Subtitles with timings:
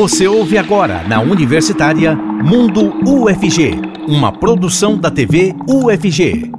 [0.00, 6.50] Você ouve agora na Universitária Mundo UFG, uma produção da TV UFG.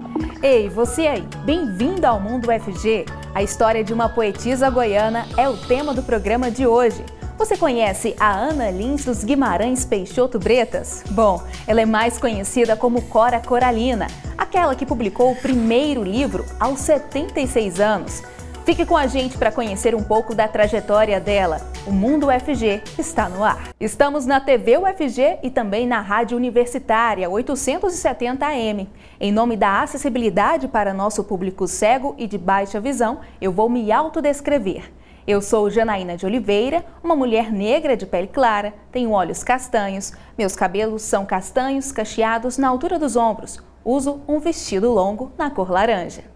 [0.44, 3.04] Ei, você aí, bem-vindo ao Mundo UFG.
[3.33, 7.04] A história de uma poetisa goiana é o tema do programa de hoje.
[7.35, 11.03] Você conhece a Ana Lins dos Guimarães Peixoto Bretas?
[11.09, 14.05] Bom, ela é mais conhecida como Cora Coralina,
[14.37, 18.21] aquela que publicou o primeiro livro aos 76 anos.
[18.64, 21.60] Fique com a gente para conhecer um pouco da trajetória dela.
[21.88, 23.70] O Mundo UFG está no ar.
[23.80, 28.88] Estamos na TV UFG e também na Rádio Universitária 870 AM.
[29.19, 33.92] Em nome da acessibilidade para nosso público cego e de baixa visão, eu vou me
[33.92, 34.91] autodescrever.
[35.26, 40.55] Eu sou Janaína de Oliveira, uma mulher negra de pele clara, tenho olhos castanhos, meus
[40.55, 46.30] cabelos são castanhos cacheados na altura dos ombros, uso um vestido longo na cor laranja.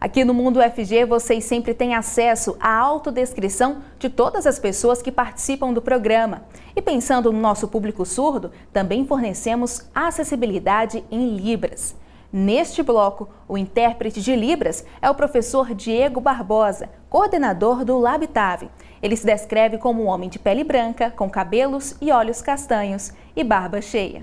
[0.00, 5.12] Aqui no Mundo UFG vocês sempre têm acesso à autodescrição de todas as pessoas que
[5.12, 6.44] participam do programa.
[6.74, 11.94] E pensando no nosso público surdo, também fornecemos acessibilidade em Libras.
[12.32, 18.70] Neste bloco, o intérprete de Libras é o professor Diego Barbosa, coordenador do Labitave.
[19.02, 23.44] Ele se descreve como um homem de pele branca, com cabelos e olhos castanhos e
[23.44, 24.22] barba cheia.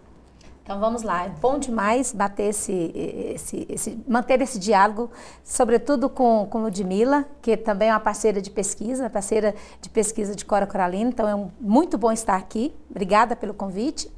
[0.61, 2.91] Então vamos lá, é bom demais bater esse,
[3.33, 5.11] esse, esse, manter esse diálogo,
[5.45, 10.43] sobretudo com, com Ludmilla, que também é uma parceira de pesquisa, parceira de pesquisa de
[10.43, 14.11] Cora Coralina, então é um, muito bom estar aqui, obrigada pelo convite.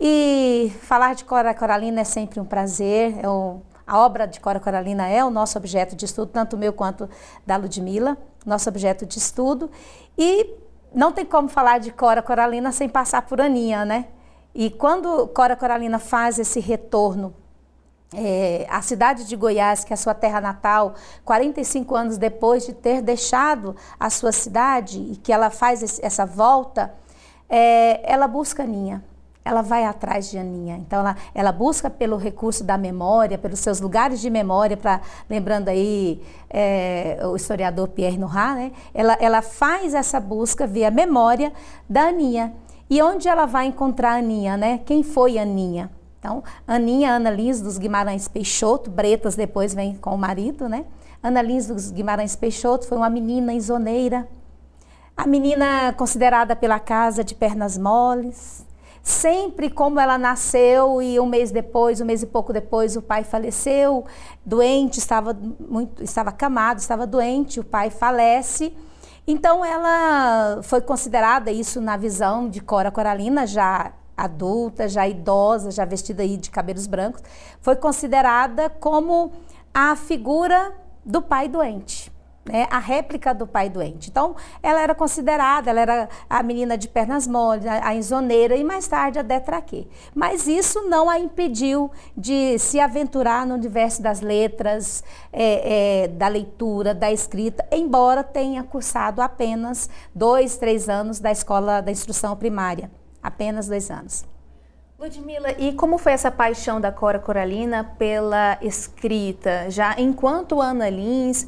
[0.00, 4.60] E falar de Cora Coralina é sempre um prazer, é um, a obra de Cora
[4.60, 7.08] Coralina é o nosso objeto de estudo, tanto meu quanto
[7.46, 9.70] da Ludmilla, nosso objeto de estudo.
[10.16, 10.54] E
[10.94, 14.08] não tem como falar de Cora Coralina sem passar por Aninha, né?
[14.54, 17.34] E quando Cora Coralina faz esse retorno
[18.12, 20.94] é, à cidade de Goiás, que é a sua terra natal,
[21.24, 26.26] 45 anos depois de ter deixado a sua cidade e que ela faz esse, essa
[26.26, 26.94] volta,
[27.48, 29.02] é, ela busca Aninha
[29.48, 30.76] ela vai atrás de Aninha.
[30.76, 35.68] Então, ela, ela busca pelo recurso da memória, pelos seus lugares de memória, para lembrando
[35.68, 38.72] aí é, o historiador Pierre Nora, né?
[38.92, 41.50] Ela, ela faz essa busca via memória
[41.88, 42.52] da Aninha.
[42.90, 44.80] E onde ela vai encontrar a Aninha, né?
[44.84, 45.90] Quem foi Aninha?
[46.18, 50.84] Então, Aninha Ana Lins dos Guimarães Peixoto, Bretas depois vem com o marido, né?
[51.22, 54.28] Ana Lins dos Guimarães Peixoto foi uma menina isoneira,
[55.16, 58.64] a menina considerada pela casa de pernas moles,
[59.08, 63.24] sempre como ela nasceu e um mês depois, um mês e pouco depois, o pai
[63.24, 64.04] faleceu,
[64.44, 68.76] doente, estava muito, estava acamado, estava doente, o pai falece.
[69.26, 75.86] Então ela foi considerada isso na visão de Cora Coralina, já adulta, já idosa, já
[75.86, 77.22] vestida aí de cabelos brancos,
[77.62, 79.32] foi considerada como
[79.72, 82.12] a figura do pai doente
[82.48, 84.10] né, a réplica do pai doente.
[84.10, 88.64] Então, ela era considerada, ela era a menina de pernas moles, a, a insoneira e
[88.64, 89.86] mais tarde a detraquê.
[90.14, 96.28] Mas isso não a impediu de se aventurar no universo das letras, é, é, da
[96.28, 102.90] leitura, da escrita, embora tenha cursado apenas dois, três anos da escola da instrução primária.
[103.22, 104.24] Apenas dois anos.
[104.98, 109.70] Ludmila, e como foi essa paixão da Cora Coralina pela escrita?
[109.70, 111.46] Já enquanto Ana Lins,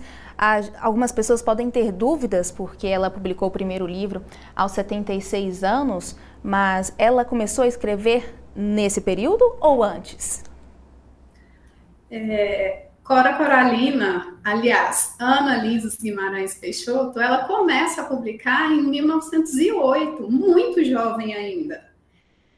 [0.81, 4.25] algumas pessoas podem ter dúvidas, porque ela publicou o primeiro livro
[4.56, 10.42] aos 76 anos, mas ela começou a escrever nesse período ou antes?
[12.10, 20.84] É, Cora Coralina, aliás, Ana Lisa Guimarães Peixoto, ela começa a publicar em 1908, muito
[20.84, 21.84] jovem ainda,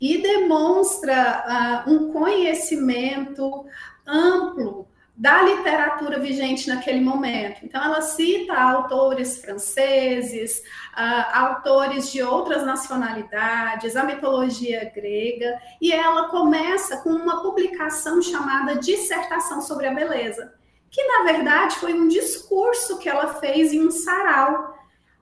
[0.01, 3.65] e demonstra uh, um conhecimento
[4.07, 7.61] amplo da literatura vigente naquele momento.
[7.63, 10.63] Então, ela cita autores franceses,
[10.95, 18.77] uh, autores de outras nacionalidades, a mitologia grega, e ela começa com uma publicação chamada
[18.77, 20.55] Dissertação sobre a Beleza,
[20.91, 24.72] que na verdade foi um discurso que ela fez em um sarau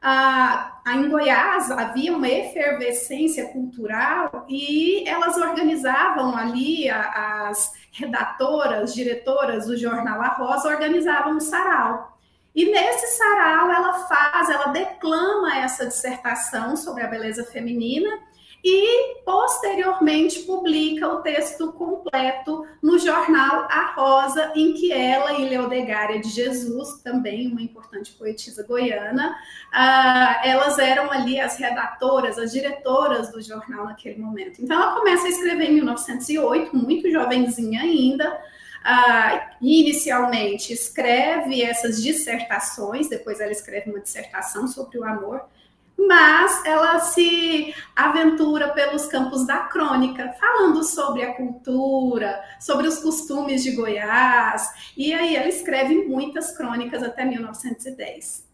[0.03, 9.77] ah, em Goiás havia uma efervescência cultural e elas organizavam ali, as redatoras, diretoras do
[9.77, 12.19] jornal A Rosa, organizavam um sarau.
[12.55, 18.09] E nesse sarau ela faz, ela declama essa dissertação sobre a beleza feminina
[18.65, 26.21] e posteriormente publica o texto completo no jornal A Rosa, em que ela e Leodegária
[26.21, 29.37] de Jesus, também uma importante poetisa goiana,
[29.73, 34.63] uh, elas eram ali as redatoras, as diretoras do jornal naquele momento.
[34.63, 38.41] Então ela começa a escrever em 1908, muito jovenzinha ainda,
[38.81, 45.45] Uh, inicialmente escreve essas dissertações, depois ela escreve uma dissertação sobre o amor,
[46.07, 53.63] mas ela se aventura pelos campos da crônica, falando sobre a cultura, sobre os costumes
[53.63, 58.49] de Goiás, e aí ela escreve muitas crônicas até 1910.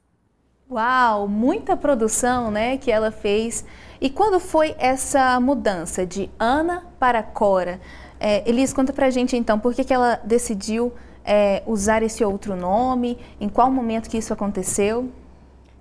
[0.69, 3.65] Uau, muita produção, né, que ela fez.
[4.01, 7.81] E quando foi essa mudança de Ana para Cora?
[8.19, 10.93] É, Elis, conta pra gente então, por que, que ela decidiu
[11.25, 13.19] é, usar esse outro nome?
[13.41, 15.09] Em qual momento que isso aconteceu?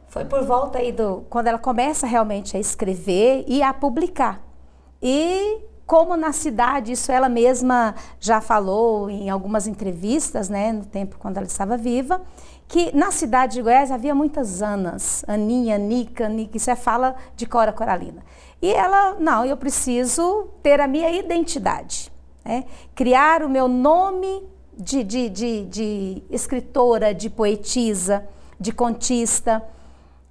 [0.07, 4.42] Foi por volta aí do quando ela começa realmente a escrever e a publicar.
[5.02, 11.18] E como na cidade, isso ela mesma já falou em algumas entrevistas, né, no tempo
[11.19, 12.22] quando ela estava viva,
[12.68, 17.46] que na cidade de Goiás havia muitas Anas, Aninha, Nica, Nica, isso é fala de
[17.46, 18.24] Cora Coralina.
[18.62, 22.12] E ela, não, eu preciso ter a minha identidade,
[22.44, 22.66] né?
[22.96, 24.44] criar o meu nome
[24.75, 28.28] de, de, de, de escritora, de poetisa,
[28.60, 29.63] de contista,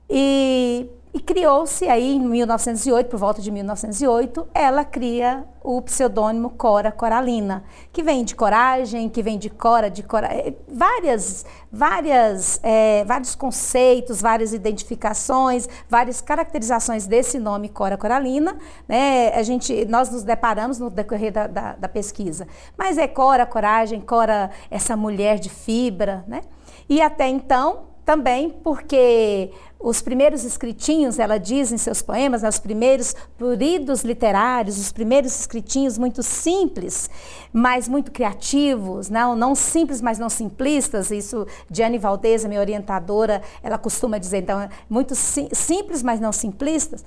[0.09, 6.93] e, e criou-se aí em 1908, por volta de 1908, ela cria o pseudônimo Cora
[6.93, 13.03] Coralina, que vem de coragem, que vem de Cora, de Cora, é, várias, várias, é,
[13.05, 19.29] vários conceitos, várias identificações, várias caracterizações desse nome Cora Coralina, né?
[19.29, 22.47] A gente, nós nos deparamos no decorrer da, da, da pesquisa.
[22.77, 26.43] Mas é Cora coragem, Cora essa mulher de fibra, né?
[26.89, 29.51] E até então também porque
[29.85, 35.39] os primeiros escritinhos, ela diz em seus poemas, né, os primeiros floridos literários, os primeiros
[35.39, 37.11] escritinhos muito simples,
[37.53, 41.11] mas muito criativos, não, não simples, mas não simplistas.
[41.11, 47.05] Isso, Diane Valdez, minha orientadora, ela costuma dizer, então, muito sim, simples, mas não simplistas.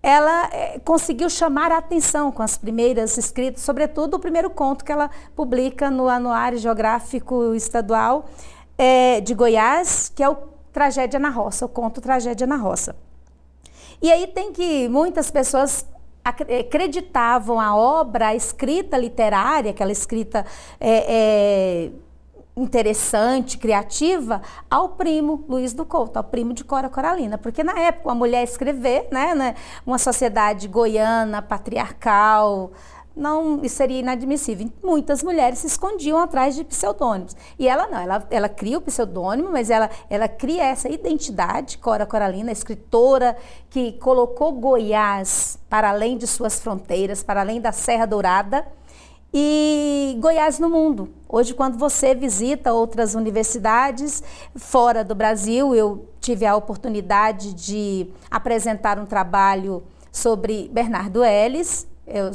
[0.00, 4.92] Ela é, conseguiu chamar a atenção com as primeiras escritas, sobretudo o primeiro conto que
[4.92, 8.26] ela publica no Anuário Geográfico Estadual,
[8.78, 12.96] é, de Goiás, que é o Tragédia na Roça, o conto Tragédia na Roça.
[14.00, 15.86] E aí tem que muitas pessoas
[16.24, 20.46] acreditavam a obra, a escrita literária, aquela escrita
[20.80, 21.90] é, é,
[22.56, 24.40] interessante, criativa,
[24.70, 27.38] ao primo Luiz do Couto, ao primo de Cora Coralina.
[27.38, 29.54] Porque na época, uma mulher escrever, né, né
[29.84, 32.72] uma sociedade goiana, patriarcal,
[33.16, 34.70] não seria inadmissível.
[34.82, 37.36] Muitas mulheres se escondiam atrás de pseudônimos.
[37.58, 42.06] E ela não, ela, ela cria o pseudônimo, mas ela, ela cria essa identidade, Cora
[42.06, 43.36] Coralina, escritora
[43.70, 48.66] que colocou Goiás para além de suas fronteiras, para além da Serra Dourada
[49.32, 51.08] e Goiás no mundo.
[51.28, 54.22] Hoje, quando você visita outras universidades
[54.54, 61.86] fora do Brasil, eu tive a oportunidade de apresentar um trabalho sobre Bernardo Ellis.
[62.06, 62.30] Eu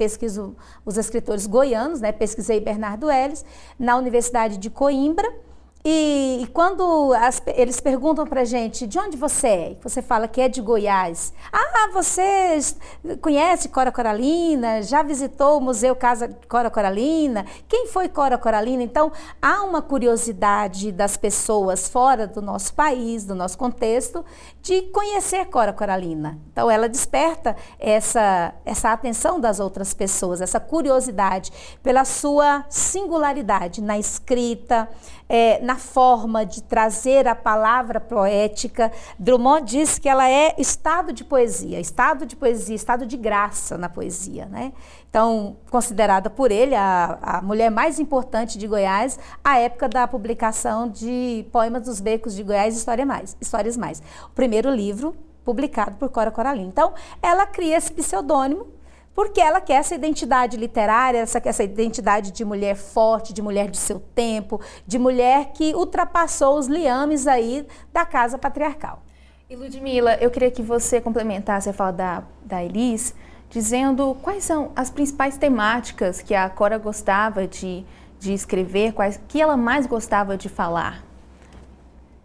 [0.00, 2.10] pesquiso os escritores goianos, né?
[2.10, 3.44] pesquisei Bernardo Ellis,
[3.78, 5.30] na Universidade de Coimbra,
[5.84, 10.40] e, e quando as, eles perguntam para gente de onde você é, você fala que
[10.40, 11.32] é de Goiás.
[11.52, 12.58] Ah, você
[13.20, 14.82] conhece Cora Coralina?
[14.82, 17.44] Já visitou o Museu Casa Cora Coralina?
[17.68, 18.82] Quem foi Cora Coralina?
[18.82, 24.24] Então, há uma curiosidade das pessoas fora do nosso país, do nosso contexto,
[24.62, 26.38] de conhecer Cora Coralina.
[26.52, 31.50] Então, ela desperta essa, essa atenção das outras pessoas, essa curiosidade
[31.82, 34.88] pela sua singularidade na escrita,
[35.30, 38.90] é, na forma de trazer a palavra poética.
[39.16, 43.88] Drummond diz que ela é estado de poesia, estado de poesia, estado de graça na
[43.88, 44.72] poesia, né?
[45.08, 50.88] Então, considerada por ele a, a mulher mais importante de Goiás, à época da publicação
[50.88, 54.02] de Poemas dos Becos de Goiás, História mais, Histórias Mais.
[54.26, 56.66] O primeiro livro publicado por Cora Coralina.
[56.66, 58.66] Então, ela cria esse pseudônimo
[59.20, 63.76] porque ela quer essa identidade literária, essa, essa identidade de mulher forte, de mulher de
[63.76, 69.02] seu tempo, de mulher que ultrapassou os liames aí da casa patriarcal.
[69.50, 73.14] E Ludmila, eu queria que você complementasse a fala da, da Elis,
[73.50, 77.84] dizendo quais são as principais temáticas que a Cora gostava de,
[78.18, 81.04] de escrever, quais que ela mais gostava de falar.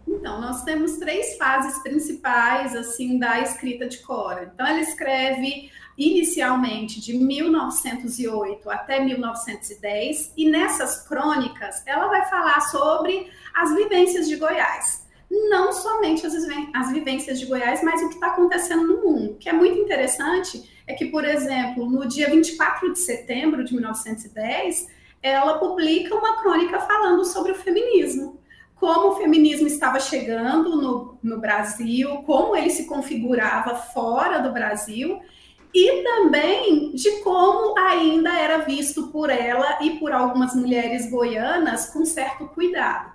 [0.08, 4.50] Então, nós temos três fases principais assim da escrita de Cora.
[4.54, 13.30] Então, ela escreve inicialmente de 1908 até 1910 e nessas crônicas ela vai falar sobre
[13.54, 18.86] as vivências de Goiás não somente as, vivências de Goiás, mas o que está acontecendo
[18.86, 19.32] no mundo.
[19.32, 23.74] O que é muito interessante é que, por exemplo, no dia 24 de setembro de
[23.74, 24.88] 1910,
[25.22, 28.40] ela publica uma crônica falando sobre o feminismo.
[28.76, 35.20] Como o feminismo estava chegando no, no Brasil, como ele se configurava fora do Brasil,
[35.78, 42.02] e também de como ainda era visto por ela e por algumas mulheres goianas com
[42.06, 43.12] certo cuidado.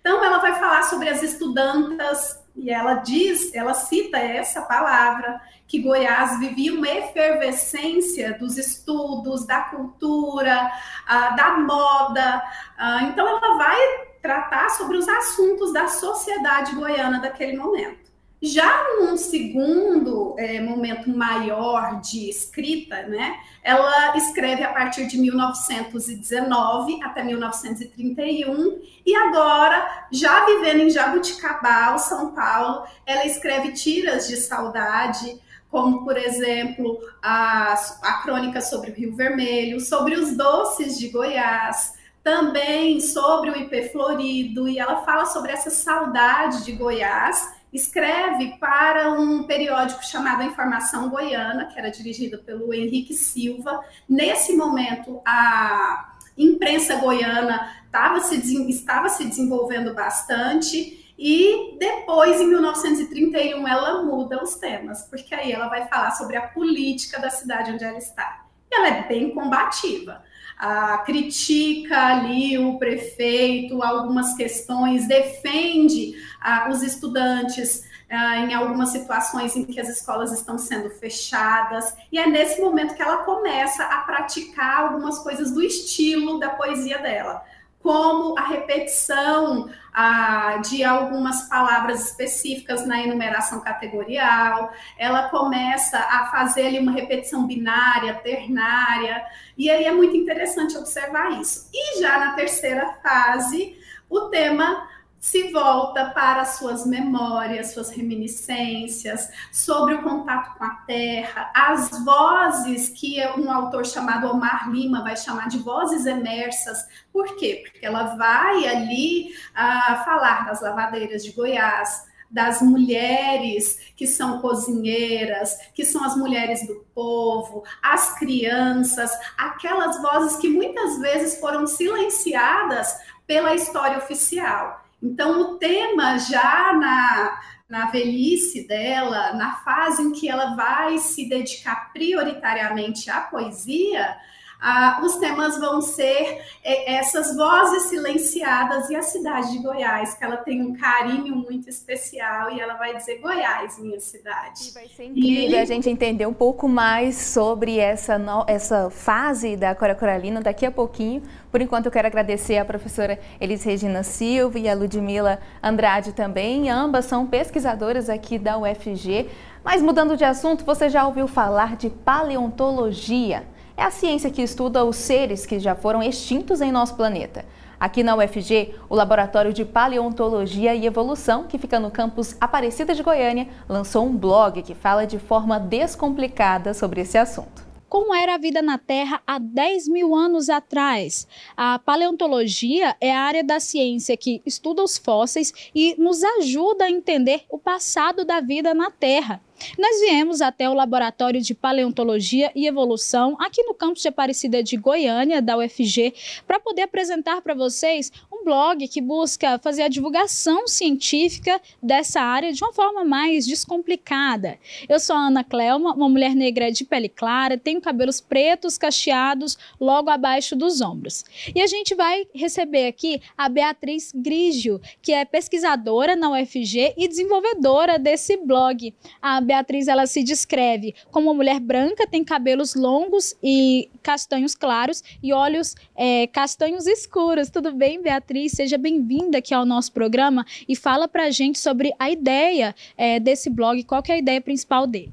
[0.00, 5.78] Então, ela vai falar sobre as estudantas, e ela diz, ela cita essa palavra, que
[5.78, 10.68] Goiás vivia uma efervescência dos estudos, da cultura,
[11.04, 12.42] uh, da moda.
[12.76, 13.78] Uh, então, ela vai
[14.20, 17.99] tratar sobre os assuntos da sociedade goiana daquele momento.
[18.42, 27.02] Já num segundo é, momento maior de escrita, né, ela escreve a partir de 1919
[27.02, 35.38] até 1931, e agora, já vivendo em Jabuticabal, São Paulo, ela escreve tiras de saudade,
[35.70, 41.92] como, por exemplo, a, a crônica sobre o Rio Vermelho, sobre os doces de Goiás,
[42.24, 49.12] também sobre o IP Florido, e ela fala sobre essa saudade de Goiás escreve para
[49.12, 53.80] um periódico chamado Informação Goiana, que era dirigido pelo Henrique Silva.
[54.08, 57.76] Nesse momento, a imprensa goiana
[58.22, 61.14] se, estava se desenvolvendo bastante.
[61.18, 66.48] E depois, em 1931, ela muda os temas, porque aí ela vai falar sobre a
[66.48, 68.46] política da cidade onde ela está.
[68.70, 70.22] E ela é bem combativa
[70.60, 79.56] ah, critica ali o prefeito, algumas questões, defende ah, os estudantes ah, em algumas situações
[79.56, 84.02] em que as escolas estão sendo fechadas, e é nesse momento que ela começa a
[84.02, 87.42] praticar algumas coisas do estilo da poesia dela
[87.82, 96.66] como a repetição ah, de algumas palavras específicas na enumeração categorial, ela começa a fazer
[96.66, 99.24] ali uma repetição binária, ternária,
[99.56, 101.68] e aí é muito interessante observar isso.
[101.72, 104.88] E já na terceira fase, o tema
[105.20, 112.88] se volta para suas memórias, suas reminiscências, sobre o contato com a terra, as vozes
[112.88, 116.88] que um autor chamado Omar Lima vai chamar de vozes emersas.
[117.12, 117.62] Por quê?
[117.62, 125.58] Porque ela vai ali uh, falar das lavadeiras de Goiás, das mulheres que são cozinheiras,
[125.74, 132.96] que são as mulheres do povo, as crianças, aquelas vozes que muitas vezes foram silenciadas
[133.26, 134.79] pela história oficial.
[135.02, 141.28] Então, o tema já na, na velhice dela, na fase em que ela vai se
[141.28, 144.16] dedicar prioritariamente à poesia,
[144.60, 150.22] ah, os temas vão ser é, essas vozes silenciadas e a cidade de Goiás, que
[150.22, 154.68] ela tem um carinho muito especial e ela vai dizer Goiás, minha cidade.
[154.68, 155.58] E vai ser incrível e...
[155.58, 158.44] a gente entender um pouco mais sobre essa, no...
[158.46, 161.22] essa fase da Cora Coralina daqui a pouquinho.
[161.50, 166.68] Por enquanto, eu quero agradecer a professora Elis Regina Silva e a Ludmila Andrade também.
[166.68, 169.28] Ambas são pesquisadoras aqui da UFG.
[169.64, 173.44] Mas mudando de assunto, você já ouviu falar de paleontologia?
[173.80, 177.46] É a ciência que estuda os seres que já foram extintos em nosso planeta.
[177.80, 183.02] Aqui na UFG, o Laboratório de Paleontologia e Evolução, que fica no campus Aparecida de
[183.02, 188.38] Goiânia, lançou um blog que fala de forma descomplicada sobre esse assunto como era a
[188.38, 191.26] vida na Terra há 10 mil anos atrás.
[191.56, 196.90] A paleontologia é a área da ciência que estuda os fósseis e nos ajuda a
[196.90, 199.42] entender o passado da vida na Terra.
[199.78, 204.76] Nós viemos até o Laboratório de Paleontologia e Evolução, aqui no campus de Aparecida de
[204.76, 206.14] Goiânia, da UFG,
[206.46, 212.52] para poder apresentar para vocês um blog que busca fazer a divulgação científica dessa área
[212.52, 214.58] de uma forma mais descomplicada.
[214.88, 219.58] Eu sou a Ana Clelma, uma mulher negra de pele clara, tenho cabelos pretos cacheados
[219.78, 221.24] logo abaixo dos ombros.
[221.54, 227.06] E a gente vai receber aqui a Beatriz Grigio, que é pesquisadora na UFG e
[227.06, 228.94] desenvolvedora desse blog.
[229.20, 235.02] A Beatriz ela se descreve como uma mulher branca, tem cabelos longos e castanhos claros
[235.22, 237.50] e olhos é, castanhos escuros.
[237.50, 238.30] Tudo bem, Beatriz?
[238.48, 243.20] Seja bem-vinda aqui ao nosso programa e fala para a gente sobre a ideia é,
[243.20, 245.12] desse blog, qual é a ideia principal dele.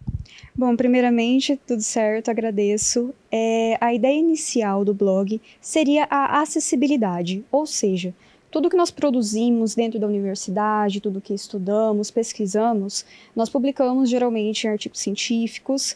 [0.55, 3.13] Bom, primeiramente, tudo certo, agradeço.
[3.31, 8.13] É, a ideia inicial do blog seria a acessibilidade, ou seja,
[8.50, 13.05] tudo que nós produzimos dentro da universidade, tudo que estudamos, pesquisamos,
[13.36, 15.96] nós publicamos geralmente em artigos científicos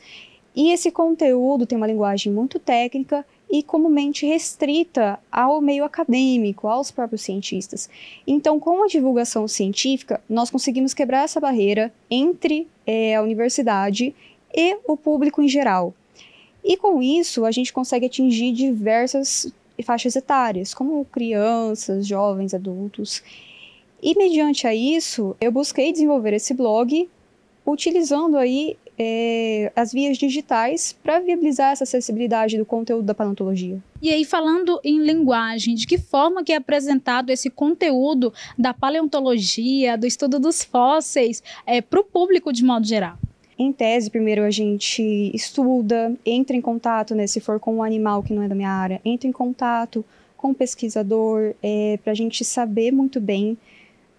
[0.55, 6.89] e esse conteúdo tem uma linguagem muito técnica e comumente restrita ao meio acadêmico, aos
[6.89, 7.89] próprios cientistas.
[8.25, 14.15] Então, com a divulgação científica, nós conseguimos quebrar essa barreira entre é, a universidade
[14.55, 15.93] e o público em geral.
[16.63, 19.51] E com isso, a gente consegue atingir diversas
[19.83, 23.21] faixas etárias, como crianças, jovens, adultos.
[24.01, 27.09] E mediante a isso, eu busquei desenvolver esse blog
[27.65, 33.81] utilizando aí é, as vias digitais para viabilizar essa acessibilidade do conteúdo da paleontologia.
[34.01, 39.97] E aí, falando em linguagem, de que forma que é apresentado esse conteúdo da paleontologia,
[39.97, 43.17] do estudo dos fósseis, é, para o público de modo geral?
[43.57, 48.23] Em tese, primeiro a gente estuda, entra em contato, né, se for com um animal
[48.23, 50.03] que não é da minha área, entra em contato
[50.35, 53.55] com o pesquisador, é, para a gente saber muito bem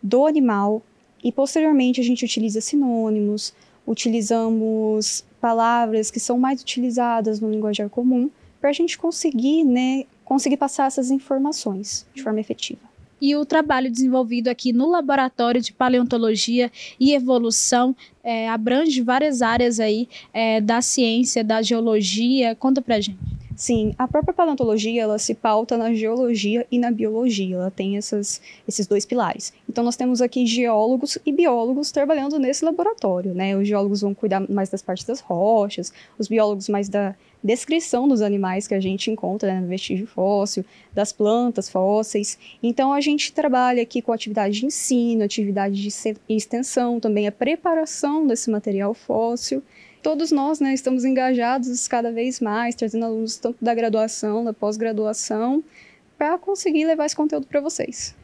[0.00, 0.81] do animal,
[1.25, 3.52] e posteriormente a gente utiliza sinônimos,
[3.87, 10.57] utilizamos palavras que são mais utilizadas no linguajar comum para a gente conseguir, né, conseguir
[10.57, 12.93] passar essas informações de forma efetiva.
[13.21, 19.79] E o trabalho desenvolvido aqui no Laboratório de Paleontologia e Evolução é, abrange várias áreas
[19.79, 22.57] aí é, da ciência, da geologia.
[22.57, 23.19] Conta pra gente.
[23.62, 28.42] Sim, a própria paleontologia ela se pauta na geologia e na biologia, ela tem essas,
[28.66, 29.52] esses dois pilares.
[29.69, 33.57] Então nós temos aqui geólogos e biólogos trabalhando nesse laboratório, né?
[33.57, 38.21] Os geólogos vão cuidar mais das partes das rochas, os biólogos mais da descrição dos
[38.21, 42.37] animais que a gente encontra né, no vestígio fóssil, das plantas fósseis.
[42.61, 45.88] Então a gente trabalha aqui com atividade de ensino, atividade de
[46.28, 49.62] extensão, também a preparação desse material fóssil
[50.02, 55.62] todos nós né, estamos engajados cada vez mais, trazendo alunos tanto da graduação, da pós-graduação,
[56.18, 58.14] para conseguir levar esse conteúdo para vocês.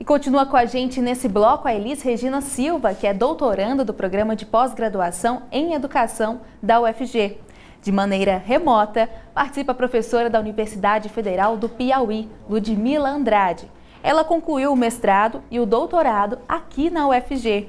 [0.00, 3.94] E continua com a gente nesse bloco a Elis Regina Silva, que é doutoranda do
[3.94, 7.38] programa de pós-graduação em educação da UFG.
[7.80, 13.70] De maneira remota, participa a professora da Universidade Federal do Piauí, Ludmila Andrade.
[14.02, 17.68] Ela concluiu o mestrado e o doutorado aqui na UFG.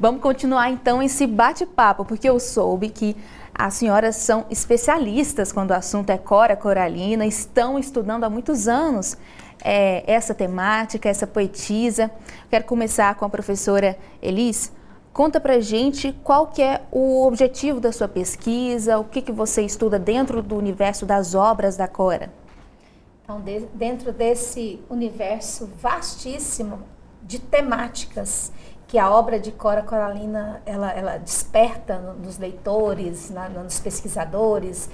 [0.00, 3.14] Vamos continuar então esse bate-papo, porque eu soube que
[3.54, 9.16] as senhoras são especialistas quando o assunto é cora coralina, estão estudando há muitos anos
[9.62, 12.10] é, essa temática, essa poetisa.
[12.50, 14.72] Quero começar com a professora Elis.
[15.12, 19.62] Conta pra gente qual que é o objetivo da sua pesquisa, o que, que você
[19.62, 22.32] estuda dentro do universo das obras da Cora.
[23.22, 26.80] Então, de, dentro desse universo vastíssimo
[27.22, 28.50] de temáticas
[28.92, 34.90] que a obra de Cora Coralina ela, ela desperta nos leitores, na, nos pesquisadores.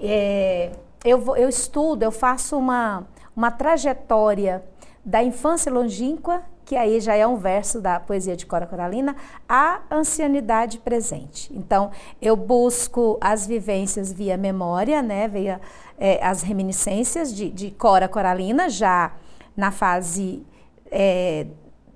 [0.00, 0.72] É,
[1.04, 4.64] eu, vou, eu estudo, eu faço uma, uma trajetória
[5.04, 9.14] da infância longínqua, que aí já é um verso da poesia de Cora Coralina,
[9.46, 11.52] à ancianidade presente.
[11.54, 11.90] Então,
[12.22, 15.60] eu busco as vivências via memória, né, via
[15.98, 19.12] é, as reminiscências de, de Cora Coralina, já
[19.54, 20.42] na fase
[20.90, 21.46] é,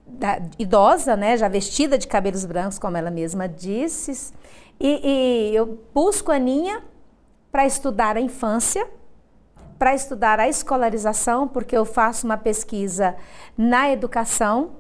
[0.09, 4.33] da, idosa, né, já vestida de cabelos brancos, como ela mesma disse.
[4.81, 5.01] E,
[5.53, 6.83] e eu busco a Aninha
[7.51, 8.87] para estudar a infância,
[9.79, 13.17] para estudar a escolarização, porque eu faço uma pesquisa
[13.57, 14.71] na educação.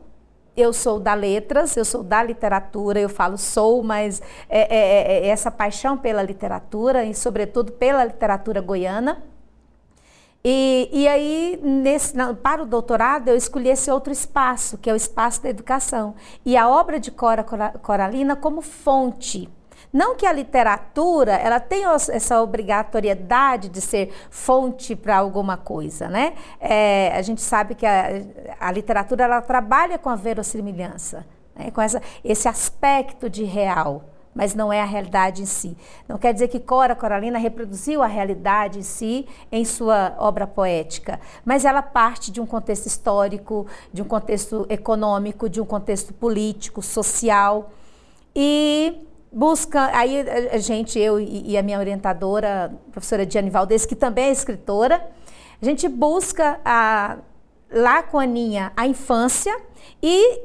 [0.56, 5.26] Eu sou da letras, eu sou da literatura, eu falo sou, mas é, é, é,
[5.26, 9.22] é essa paixão pela literatura e, sobretudo, pela literatura goiana.
[10.44, 14.96] E, e aí, nesse, para o doutorado, eu escolhi esse outro espaço, que é o
[14.96, 16.14] espaço da educação.
[16.44, 19.50] E a obra de Cora Coralina como fonte
[19.92, 26.34] não que a literatura ela tenha essa obrigatoriedade de ser fonte para alguma coisa, né?
[26.60, 28.06] É, a gente sabe que a,
[28.60, 31.70] a, literatura ela trabalha com a verossimilhança, né?
[31.70, 34.04] com essa, esse aspecto de real
[34.38, 35.76] mas não é a realidade em si.
[36.06, 41.18] Não quer dizer que Cora Coralina reproduziu a realidade em si em sua obra poética,
[41.44, 46.80] mas ela parte de um contexto histórico, de um contexto econômico, de um contexto político,
[46.80, 47.72] social
[48.32, 50.20] e busca, aí
[50.52, 55.04] a gente, eu e a minha orientadora, a professora Diane Valdez, que também é escritora,
[55.60, 57.18] a gente busca a,
[57.72, 59.54] lá com a Aninha a infância
[60.00, 60.40] e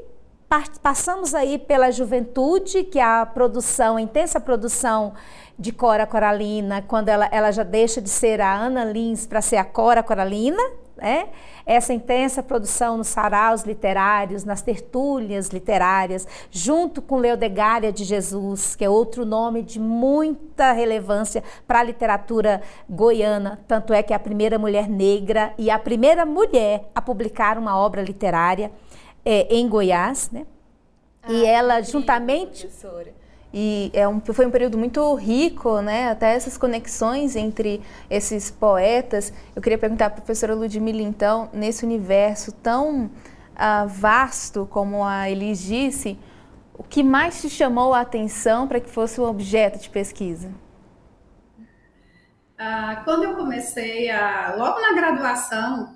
[0.81, 5.13] passamos aí pela juventude, que é a produção, a intensa produção
[5.57, 9.57] de Cora Coralina, quando ela, ela já deixa de ser a Ana Lins para ser
[9.57, 10.61] a Cora Coralina,
[10.97, 11.29] né?
[11.65, 18.83] essa intensa produção nos saraus literários, nas tertúlias literárias, junto com Leodegária de Jesus, que
[18.83, 24.19] é outro nome de muita relevância para a literatura goiana, tanto é que é a
[24.19, 28.71] primeira mulher negra e a primeira mulher a publicar uma obra literária
[29.25, 30.45] é, em Goiás, né?
[31.21, 32.67] Ah, e ela, juntamente...
[32.67, 36.09] Professora e é um, foi um período muito rico, né?
[36.09, 39.31] Até essas conexões entre esses poetas.
[39.55, 45.29] Eu queria perguntar para a professora Ludmilla, então, nesse universo tão uh, vasto como a
[45.29, 46.17] Elis disse,
[46.73, 50.49] o que mais te chamou a atenção para que fosse um objeto de pesquisa?
[52.57, 55.95] Ah, quando eu comecei a, logo na graduação,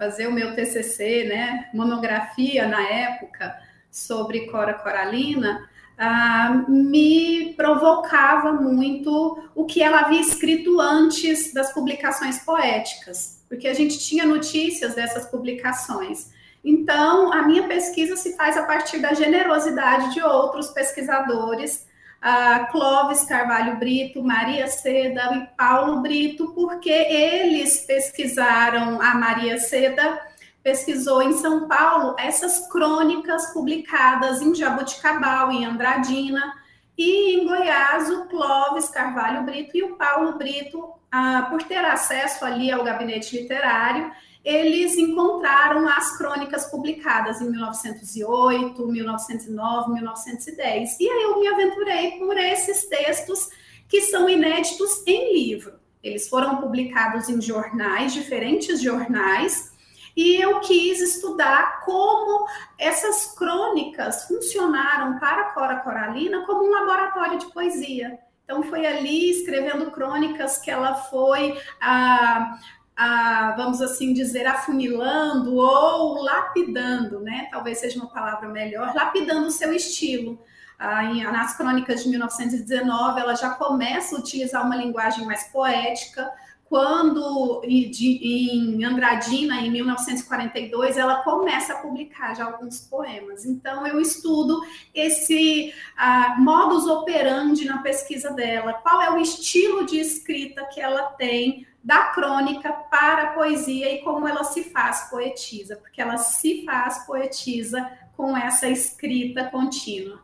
[0.00, 3.54] fazer o meu TCC, né, monografia na época
[3.90, 12.38] sobre Cora Coralina, ah, me provocava muito o que ela havia escrito antes das publicações
[12.38, 16.30] poéticas, porque a gente tinha notícias dessas publicações.
[16.64, 21.86] Então, a minha pesquisa se faz a partir da generosidade de outros pesquisadores,
[22.22, 30.20] uh, Clóvis Carvalho Brito, Maria Seda e Paulo Brito, porque eles pesquisaram a Maria Seda
[30.62, 36.54] pesquisou em São Paulo essas crônicas publicadas em Jaboticabal, em Andradina,
[36.96, 42.44] e em Goiás, o Clóvis Carvalho Brito e o Paulo Brito, ah, por ter acesso
[42.44, 44.12] ali ao gabinete literário,
[44.44, 50.98] eles encontraram as crônicas publicadas em 1908, 1909, 1910.
[50.98, 53.48] E aí eu me aventurei por esses textos
[53.88, 55.74] que são inéditos em livro.
[56.02, 59.70] Eles foram publicados em jornais, diferentes jornais,
[60.16, 62.46] e eu quis estudar como
[62.78, 68.18] essas crônicas funcionaram para Cora Coralina como um laboratório de poesia.
[68.44, 72.58] Então, foi ali escrevendo crônicas que ela foi, ah,
[73.02, 77.48] ah, vamos assim dizer, afunilando ou lapidando, né?
[77.50, 80.38] Talvez seja uma palavra melhor, lapidando o seu estilo.
[80.78, 86.30] Ah, em, nas crônicas de 1919, ela já começa a utilizar uma linguagem mais poética,
[86.68, 93.46] quando em Andradina, em 1942, ela começa a publicar já alguns poemas.
[93.46, 94.60] Então, eu estudo
[94.94, 101.04] esse uh, modus operandi na pesquisa dela, qual é o estilo de escrita que ela
[101.12, 106.64] tem da crônica para a poesia e como ela se faz poetisa, porque ela se
[106.64, 110.20] faz poetisa com essa escrita contínua.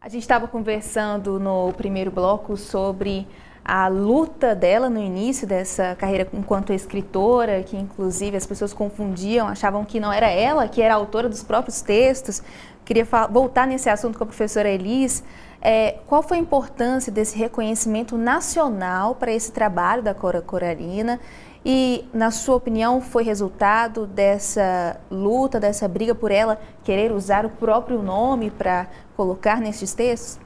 [0.00, 3.26] A gente estava conversando no primeiro bloco sobre
[3.72, 9.84] a luta dela no início dessa carreira enquanto escritora, que inclusive as pessoas confundiam, achavam
[9.84, 12.42] que não era ela que era autora dos próprios textos.
[12.84, 15.22] Queria voltar nesse assunto com a professora Elis.
[15.62, 21.20] É, qual foi a importância desse reconhecimento nacional para esse trabalho da Cora Coralina?
[21.64, 27.50] E, na sua opinião, foi resultado dessa luta, dessa briga por ela querer usar o
[27.50, 30.40] próprio nome para colocar nesses textos?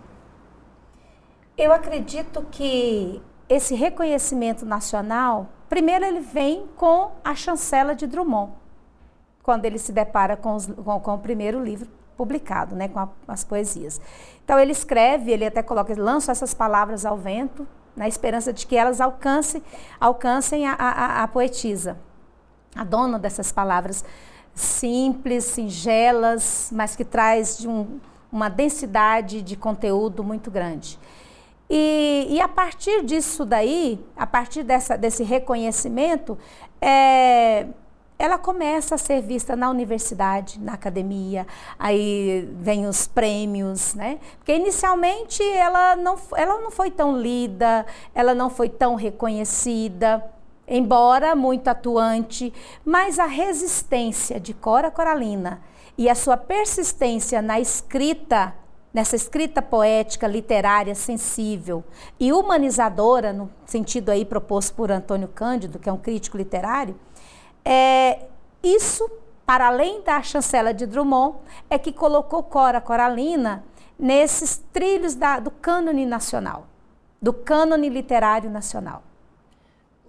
[1.57, 8.53] Eu acredito que esse reconhecimento nacional, primeiro ele vem com a chancela de Drummond,
[9.43, 13.09] quando ele se depara com, os, com, com o primeiro livro publicado, né, com a,
[13.29, 14.01] as poesias.
[14.45, 18.77] Então ele escreve, ele até coloca, lança essas palavras ao vento, na esperança de que
[18.77, 19.63] elas alcancem,
[20.01, 21.97] alcancem a, a, a poetisa,
[22.75, 24.05] a dona dessas palavras
[24.53, 28.01] simples, singelas, mas que traz de um,
[28.33, 30.99] uma densidade de conteúdo muito grande.
[31.77, 36.39] E, e a partir disso daí, a partir dessa, desse reconhecimento,
[36.81, 37.67] é,
[38.17, 41.45] ela começa a ser vista na universidade, na academia,
[41.77, 44.21] aí vem os prêmios, né?
[44.39, 47.85] Porque inicialmente ela não, ela não foi tão lida,
[48.15, 50.25] ela não foi tão reconhecida,
[50.69, 55.61] embora muito atuante, mas a resistência de Cora Coralina
[55.99, 58.55] e a sua persistência na escrita,
[58.95, 61.83] nessa escrita poética, literária, sensível
[62.21, 66.95] e humanizadora, no sentido aí proposto por Antônio Cândido, que é um crítico literário,
[67.65, 68.27] é,
[68.63, 69.11] isso,
[69.45, 73.65] para além da chancela de Drummond, é que colocou Cora Coralina
[73.99, 76.67] nesses trilhos da, do cânone nacional,
[77.21, 79.03] do cânone literário nacional.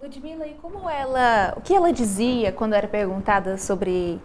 [0.00, 4.20] Ludmila, e como ela, o que ela dizia quando era perguntada sobre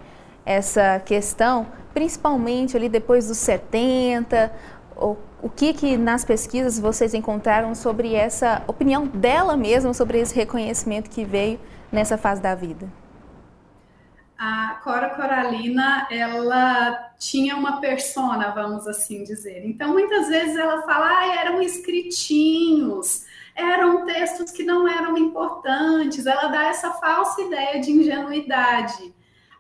[0.46, 4.52] essa questão, principalmente ali depois dos 70,
[4.96, 10.36] o, o que que nas pesquisas vocês encontraram sobre essa opinião dela mesma sobre esse
[10.36, 11.60] reconhecimento que veio
[11.92, 12.88] nessa fase da vida?
[14.44, 19.64] a Cora Coralina, ela tinha uma persona, vamos assim dizer.
[19.68, 23.24] Então, muitas vezes ela fala, ah, eram escritinhos,
[23.54, 26.26] eram textos que não eram importantes.
[26.26, 29.14] Ela dá essa falsa ideia de ingenuidade.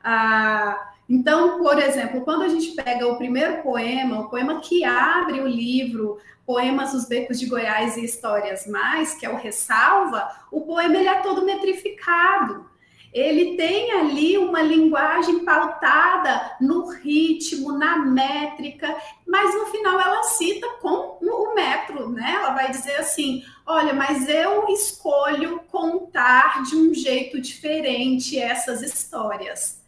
[0.04, 5.42] Ah, então, por exemplo, quando a gente pega o primeiro poema, o poema que abre
[5.42, 10.62] o livro Poemas dos Becos de Goiás e Histórias Mais, que é o Ressalva, o
[10.62, 12.72] poema ele é todo metrificado
[13.14, 18.96] ele tem ali uma linguagem pautada no ritmo, na métrica,
[19.28, 22.36] mas no final ela cita com o metro, né?
[22.36, 29.81] Ela vai dizer assim: olha, mas eu escolho contar de um jeito diferente essas histórias.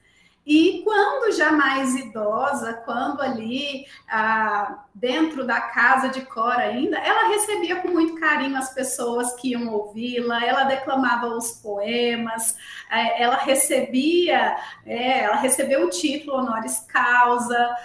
[0.45, 7.29] E quando já mais idosa, quando ali ah, dentro da casa de Cora ainda, ela
[7.29, 12.57] recebia com muito carinho as pessoas que iam ouvi-la, ela declamava os poemas,
[12.91, 17.75] é, ela recebia, é, ela recebeu o título honoris causa,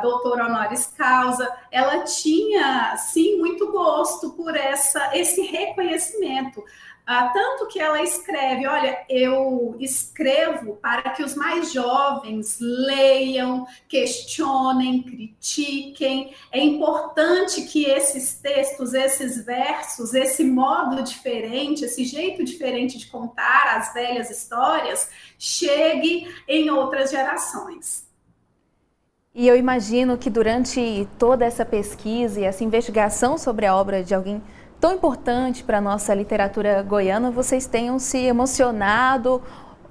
[0.00, 6.64] doutora honoris causa, ela tinha, sim, muito gosto por essa, esse reconhecimento.
[7.06, 15.04] Ah, tanto que ela escreve: olha, eu escrevo para que os mais jovens leiam, questionem,
[15.04, 16.34] critiquem.
[16.50, 23.76] É importante que esses textos, esses versos, esse modo diferente, esse jeito diferente de contar
[23.76, 28.04] as velhas histórias, chegue em outras gerações.
[29.32, 34.12] E eu imagino que durante toda essa pesquisa e essa investigação sobre a obra de
[34.12, 34.42] alguém
[34.80, 39.42] tão importante para a nossa literatura goiana, vocês tenham se emocionado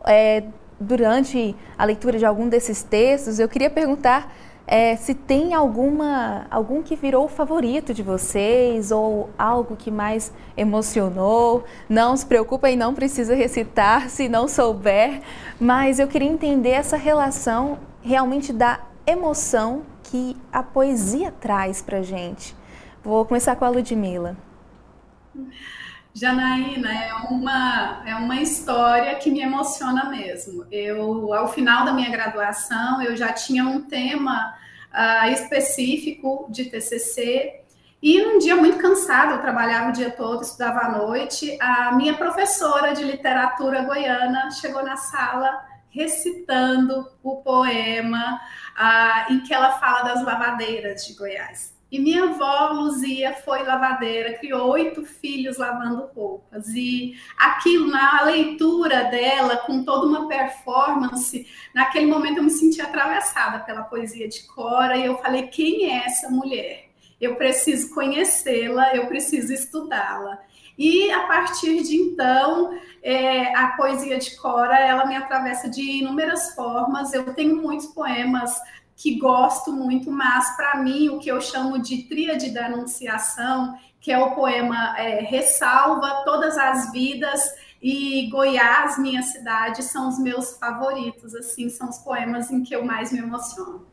[0.05, 0.43] é,
[0.79, 3.39] durante a leitura de algum desses textos.
[3.39, 4.31] Eu queria perguntar
[4.67, 11.63] é, se tem alguma algum que virou favorito de vocês ou algo que mais emocionou.
[11.87, 15.21] Não se preocupem, não precisa recitar se não souber,
[15.59, 22.55] mas eu queria entender essa relação realmente da emoção que a poesia traz para gente.
[23.03, 24.35] Vou começar com a Ludmilla.
[26.13, 30.65] Janaína, é uma, é uma história que me emociona mesmo.
[30.71, 34.55] Eu, ao final da minha graduação, eu já tinha um tema
[34.93, 37.65] uh, específico de TCC
[38.01, 42.13] e num dia muito cansado, eu trabalhava o dia todo, estudava à noite, a minha
[42.13, 48.39] professora de literatura goiana chegou na sala recitando o poema
[48.77, 51.74] uh, em que ela fala das lavadeiras de Goiás.
[51.95, 56.67] E minha avó, Luzia, foi lavadeira, criou oito filhos lavando roupas.
[56.75, 63.59] E aquilo, na leitura dela, com toda uma performance, naquele momento eu me senti atravessada
[63.59, 66.89] pela poesia de Cora e eu falei: quem é essa mulher?
[67.21, 70.37] Eu preciso conhecê-la, eu preciso estudá-la.
[70.77, 76.53] E a partir de então, é, a poesia de Cora, ela me atravessa de inúmeras
[76.55, 77.13] formas.
[77.13, 78.59] Eu tenho muitos poemas
[78.95, 84.11] que gosto muito, mas para mim o que eu chamo de tríade da anunciação, que
[84.11, 87.41] é o poema é, Ressalva Todas as Vidas
[87.81, 92.85] e Goiás, minha cidade, são os meus favoritos, assim, são os poemas em que eu
[92.85, 93.85] mais me emociono.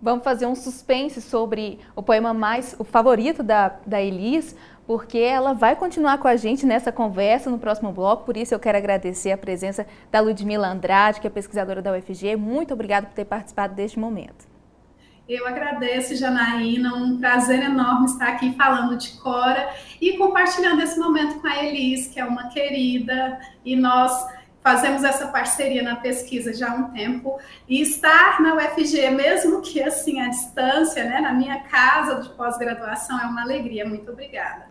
[0.00, 4.54] Vamos fazer um suspense sobre o poema mais, o favorito da, da Elis,
[4.86, 8.58] porque ela vai continuar com a gente nessa conversa no próximo bloco, por isso eu
[8.58, 12.36] quero agradecer a presença da Ludmila Andrade, que é pesquisadora da UFG.
[12.36, 14.47] Muito obrigada por ter participado deste momento.
[15.28, 19.68] Eu agradeço, Janaína, um prazer enorme estar aqui falando de Cora
[20.00, 24.26] e compartilhando esse momento com a Elis, que é uma querida, e nós
[24.62, 27.38] fazemos essa parceria na pesquisa já há um tempo.
[27.68, 33.20] E estar na UFG, mesmo que assim à distância, né, na minha casa de pós-graduação,
[33.20, 33.86] é uma alegria.
[33.86, 34.66] Muito obrigada.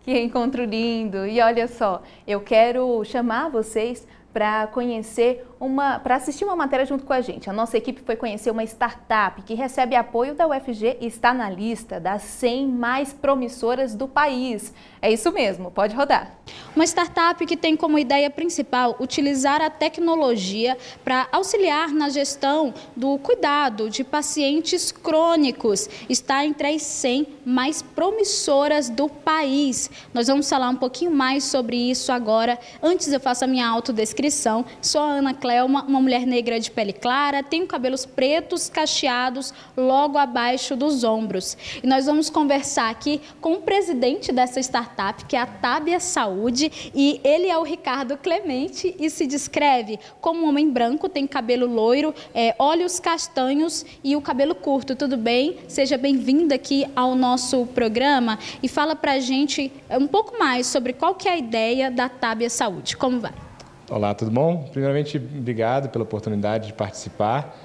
[0.00, 1.24] Que encontro lindo!
[1.24, 7.04] E olha só, eu quero chamar vocês para conhecer uma, para assistir uma matéria junto
[7.04, 7.50] com a gente.
[7.50, 11.50] A nossa equipe foi conhecer uma startup que recebe apoio da UFG e está na
[11.50, 14.72] lista das 100 mais promissoras do país.
[15.02, 16.32] É isso mesmo, pode rodar.
[16.74, 23.18] Uma startup que tem como ideia principal utilizar a tecnologia para auxiliar na gestão do
[23.18, 25.88] cuidado de pacientes crônicos.
[26.08, 29.90] Está entre as 100 mais promissoras do país.
[30.14, 32.58] Nós vamos falar um pouquinho mais sobre isso agora.
[32.82, 34.64] Antes eu faço a minha autodescrição.
[34.80, 39.52] Sou a Ana Clara Clelma, uma mulher negra de pele clara, tem cabelos pretos cacheados
[39.76, 41.58] logo abaixo dos ombros.
[41.82, 46.92] E nós vamos conversar aqui com o presidente dessa startup, que é a Tábia Saúde,
[46.94, 51.66] e ele é o Ricardo Clemente e se descreve como um homem branco, tem cabelo
[51.66, 54.94] loiro, é, olhos castanhos e o cabelo curto.
[54.94, 55.58] Tudo bem?
[55.66, 61.16] Seja bem-vindo aqui ao nosso programa e fala pra gente um pouco mais sobre qual
[61.16, 62.96] que é a ideia da Tábia Saúde.
[62.96, 63.49] Como vai?
[63.92, 64.68] Olá, tudo bom?
[64.70, 67.58] Primeiramente, obrigado pela oportunidade de participar.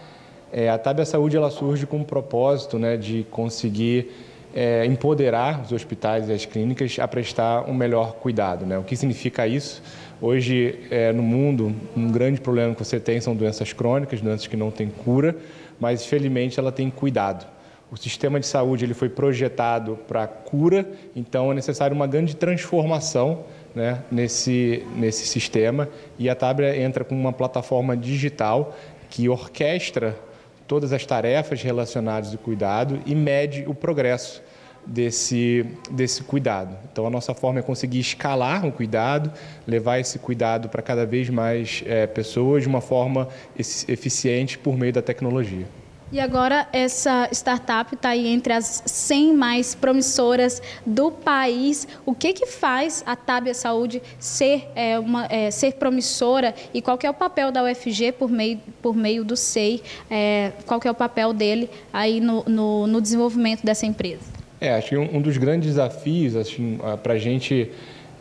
[0.51, 4.11] É, a Tabia Saúde ela surge com o propósito né, de conseguir
[4.51, 8.65] é, empoderar os hospitais e as clínicas a prestar um melhor cuidado.
[8.65, 8.75] Né?
[8.75, 9.83] O que significa isso?
[10.19, 14.57] Hoje, é, no mundo, um grande problema que você tem são doenças crônicas, doenças que
[14.57, 15.37] não têm cura,
[15.79, 17.45] mas felizmente ela tem cuidado.
[17.91, 23.43] O sistema de saúde ele foi projetado para cura, então é necessário uma grande transformação
[23.75, 28.75] né, nesse, nesse sistema e a Tabra entra com uma plataforma digital
[29.09, 30.17] que orquestra
[30.65, 34.41] todas as tarefas relacionadas ao cuidado e mede o progresso
[34.85, 36.75] desse, desse cuidado.
[36.91, 39.31] Então, a nossa forma é conseguir escalar o cuidado,
[39.67, 44.93] levar esse cuidado para cada vez mais é, pessoas de uma forma eficiente por meio
[44.93, 45.65] da tecnologia.
[46.11, 51.87] E agora essa startup está aí entre as 100 mais promissoras do país.
[52.05, 56.97] O que que faz a Tabia Saúde ser, é, uma, é, ser promissora e qual
[57.01, 59.81] é o papel da UFG por meio, por meio do SEI?
[60.09, 64.23] É, qual é o papel dele aí no, no, no desenvolvimento dessa empresa?
[64.61, 67.71] É, acho que um, um dos grandes desafios assim, para a gente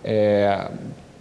[0.03, 0.71] é,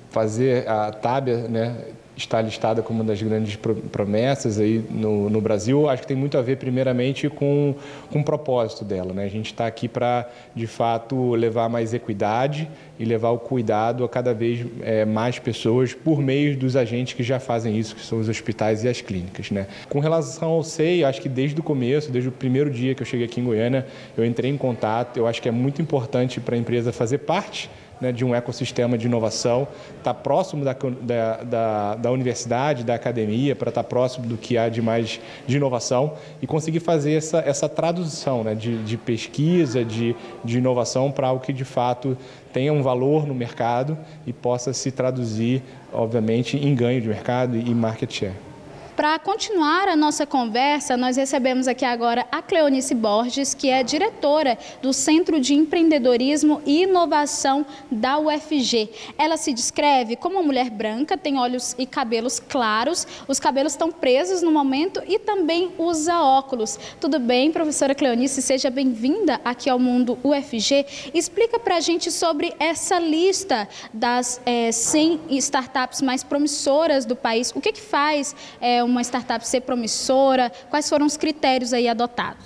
[0.09, 1.75] fazer a Tabia né,
[2.15, 3.57] está listada como uma das grandes
[3.91, 7.75] promessas aí no, no Brasil, acho que tem muito a ver, primeiramente, com,
[8.11, 9.13] com o propósito dela.
[9.13, 9.25] Né?
[9.25, 14.09] A gente está aqui para, de fato, levar mais equidade e levar o cuidado a
[14.09, 18.19] cada vez é, mais pessoas por meio dos agentes que já fazem isso, que são
[18.19, 19.49] os hospitais e as clínicas.
[19.49, 19.67] Né?
[19.89, 23.05] Com relação ao SEI, acho que desde o começo, desde o primeiro dia que eu
[23.05, 26.55] cheguei aqui em Goiânia, eu entrei em contato, eu acho que é muito importante para
[26.55, 31.43] a empresa fazer parte né, de um ecossistema de inovação, estar tá próximo da, da,
[31.43, 35.57] da, da, universidade, da academia, para estar tá próximo do que há de mais de
[35.57, 41.27] inovação e conseguir fazer essa, essa tradução né, de, de pesquisa, de, de inovação para
[41.27, 42.17] algo que de fato
[42.51, 47.73] tenha um valor no mercado e possa se traduzir, obviamente, em ganho de mercado e
[47.73, 48.52] market share.
[48.95, 54.55] Para continuar a nossa conversa, nós recebemos aqui agora a Cleonice Borges, que é diretora
[54.83, 58.91] do Centro de Empreendedorismo e Inovação da UFG.
[59.17, 63.91] Ela se descreve como uma mulher branca, tem olhos e cabelos claros, os cabelos estão
[63.91, 66.77] presos no momento e também usa óculos.
[66.99, 68.43] Tudo bem, professora Cleonice?
[68.43, 70.85] Seja bem-vinda aqui ao Mundo UFG.
[71.15, 77.15] Explica para a gente sobre essa lista das é, eh, 100 startups mais promissoras do
[77.15, 77.51] país.
[77.55, 80.51] O que, que faz é, uma startup ser promissora?
[80.69, 82.45] Quais foram os critérios aí adotados?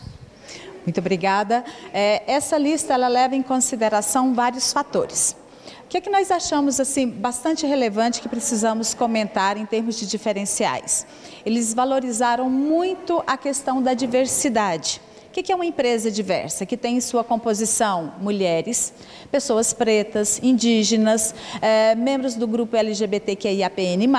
[0.85, 1.65] Muito obrigada.
[1.93, 5.35] É, essa lista ela leva em consideração vários fatores.
[5.83, 10.05] O que, é que nós achamos assim bastante relevante que precisamos comentar em termos de
[10.05, 11.07] diferenciais?
[11.45, 15.01] Eles valorizaram muito a questão da diversidade.
[15.37, 16.65] O que é uma empresa diversa?
[16.65, 18.91] Que tem em sua composição mulheres,
[19.31, 24.09] pessoas pretas, indígenas, é, membros do grupo LGBTQIAPN+,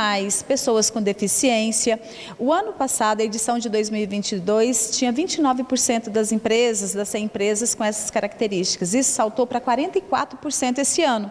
[0.47, 2.01] pessoas com deficiência.
[2.39, 7.83] O ano passado, a edição de 2022, tinha 29% das empresas, das 100 empresas com
[7.83, 8.95] essas características.
[8.95, 11.29] Isso saltou para 44% esse ano.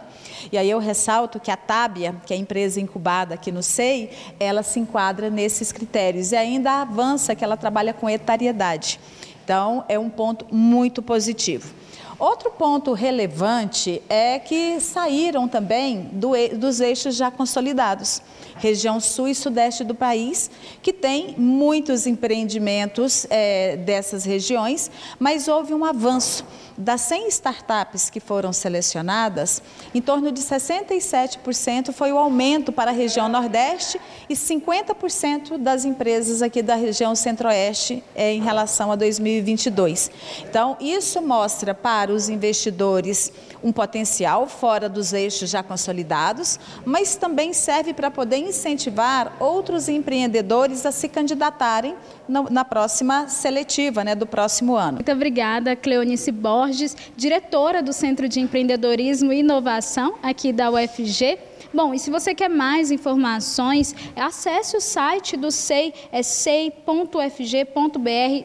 [0.52, 4.10] E aí eu ressalto que a Tábia, que é a empresa incubada aqui no SEI,
[4.38, 9.00] ela se enquadra nesses critérios e ainda avança que ela trabalha com etariedade.
[9.48, 11.74] Então, é um ponto muito positivo.
[12.20, 18.22] Outro ponto relevante é que saíram também do, dos eixos já consolidados,
[18.58, 25.74] região sul e sudeste do país, que tem muitos empreendimentos é, dessas regiões, mas houve
[25.74, 26.44] um avanço
[26.78, 29.64] das 100 startups que foram selecionadas,
[29.96, 34.00] em torno de 67% foi o aumento para a região Nordeste
[34.30, 40.12] e 50% das empresas aqui da região Centro-Oeste é, em relação a 2022.
[40.48, 43.32] Então, isso mostra para os investidores
[43.64, 50.86] um potencial fora dos eixos já consolidados, mas também serve para poder incentivar outros empreendedores
[50.86, 51.96] a se candidatarem
[52.28, 54.94] na próxima seletiva né, do próximo ano.
[54.94, 56.67] Muito obrigada, Cleonice Borges,
[57.16, 61.38] diretora do Centro de Empreendedorismo e Inovação aqui da UFG.
[61.74, 66.88] Bom, e se você quer mais informações, acesse o site do SEI, é sei.fg.br,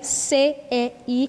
[0.03, 1.25] cei.fg.br.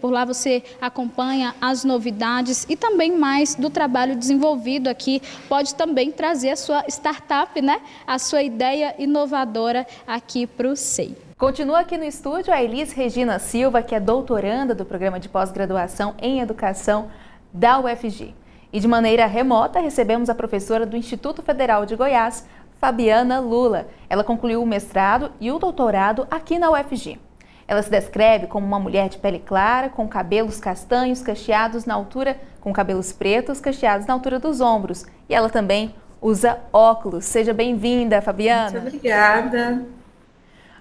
[0.00, 5.20] Por lá você acompanha as novidades e também mais do trabalho desenvolvido aqui.
[5.48, 7.80] Pode também trazer a sua startup, né?
[8.06, 11.31] A sua ideia inovadora aqui para o SEI.
[11.42, 16.14] Continua aqui no estúdio a Elis Regina Silva, que é doutoranda do programa de pós-graduação
[16.20, 17.08] em educação
[17.52, 18.32] da UFG.
[18.72, 22.46] E de maneira remota recebemos a professora do Instituto Federal de Goiás,
[22.80, 23.88] Fabiana Lula.
[24.08, 27.18] Ela concluiu o mestrado e o doutorado aqui na UFG.
[27.66, 32.40] Ela se descreve como uma mulher de pele clara, com cabelos castanhos cacheados na altura,
[32.60, 35.04] com cabelos pretos cacheados na altura dos ombros.
[35.28, 37.24] E ela também usa óculos.
[37.24, 38.78] Seja bem-vinda, Fabiana.
[38.78, 39.84] Muito obrigada.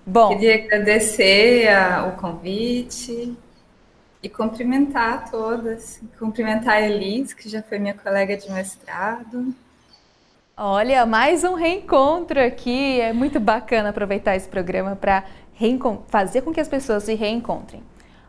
[0.05, 3.37] Bom, queria agradecer a, o convite
[4.23, 9.53] e cumprimentar todas, cumprimentar a Elis, que já foi minha colega de mestrado.
[10.57, 12.99] Olha, mais um reencontro aqui.
[12.99, 15.23] É muito bacana aproveitar esse programa para
[16.07, 17.83] fazer com que as pessoas se reencontrem.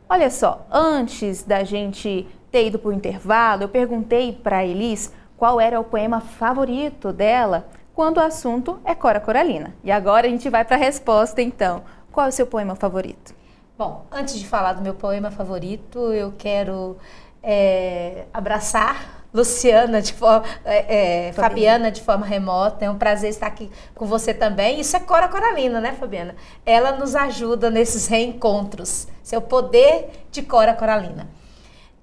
[0.08, 5.12] Olha só, antes da gente ter ido para o intervalo, eu perguntei para a Elis
[5.36, 9.74] qual era o poema favorito dela quando o assunto é Cora Coralina.
[9.84, 11.82] E agora a gente vai para a resposta, então.
[12.11, 13.34] Qual é o seu poema favorito?
[13.76, 16.97] Bom, antes de falar do meu poema favorito, eu quero
[17.43, 22.84] é, abraçar Luciana, de forma, é, é, Fabiana de forma remota.
[22.84, 24.78] É um prazer estar aqui com você também.
[24.78, 26.36] Isso é Cora Coralina, né, Fabiana?
[26.66, 29.09] Ela nos ajuda nesses reencontros.
[29.22, 31.28] Seu poder de Cora Coralina.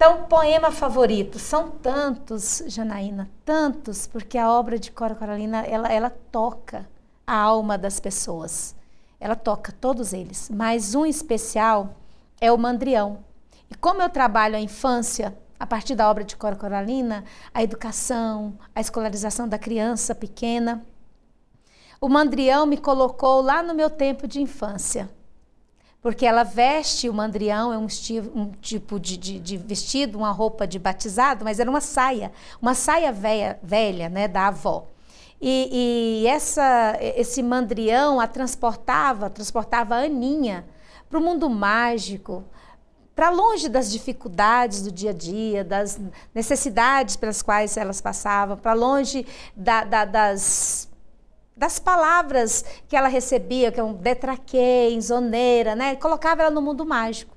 [0.01, 1.37] Então, poema favorito.
[1.37, 6.89] São tantos, Janaína, tantos, porque a obra de Cora Coralina, ela, ela toca
[7.27, 8.73] a alma das pessoas.
[9.19, 11.97] Ela toca todos eles, mas um especial
[12.39, 13.25] é o Mandrião.
[13.69, 18.57] E como eu trabalho a infância, a partir da obra de Cora Coralina, a educação,
[18.73, 20.81] a escolarização da criança pequena,
[21.99, 25.09] o Mandrião me colocou lá no meu tempo de infância.
[26.01, 27.87] Porque ela veste o mandrião, é um,
[28.33, 32.31] um tipo de, de, de, vestido, uma roupa de batizado, mas era uma saia,
[32.61, 34.87] uma saia velha, velha né, da avó.
[35.41, 40.65] E, e essa, esse mandrião a transportava, transportava a Aninha
[41.09, 42.43] para o mundo mágico,
[43.15, 45.99] para longe das dificuldades do dia a dia, das
[46.33, 49.25] necessidades pelas quais elas passavam, para longe
[49.55, 50.88] da, da, das,
[51.59, 55.97] das palavras que ela recebia, que é um detraquê, zoneira, né?
[55.97, 57.35] Colocava ela no mundo mágico.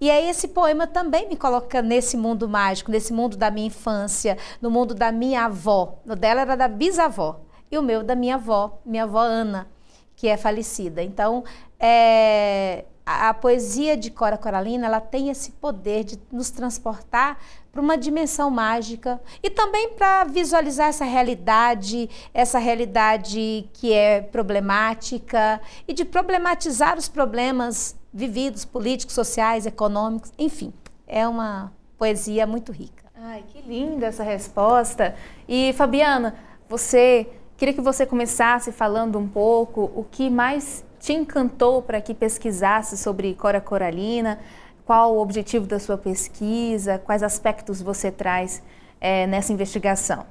[0.00, 4.38] E aí esse poema também me coloca nesse mundo mágico, nesse mundo da minha infância,
[4.62, 5.98] no mundo da minha avó.
[6.06, 9.66] O dela era da bisavó e o meu da minha avó, minha avó Ana,
[10.14, 11.02] que é falecida.
[11.02, 11.42] Então,
[11.80, 17.38] é, a, a, poesia de Cora Coralina, ela tem esse poder de nos transportar
[17.74, 25.60] para uma dimensão mágica e também para visualizar essa realidade, essa realidade que é problemática
[25.86, 30.72] e de problematizar os problemas vividos, políticos, sociais, econômicos, enfim,
[31.04, 33.04] é uma poesia muito rica.
[33.20, 35.16] Ai, que linda essa resposta.
[35.48, 36.36] E Fabiana,
[36.68, 42.12] você Queria que você começasse falando um pouco o que mais te encantou para que
[42.12, 44.40] pesquisasse sobre Cora Coralina,
[44.84, 48.62] qual o objetivo da sua pesquisa, quais aspectos você traz
[49.00, 50.26] é, nessa investigação.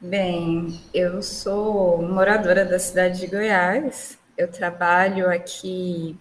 [0.00, 6.18] Bem, eu sou moradora da cidade de Goiás, eu trabalho aqui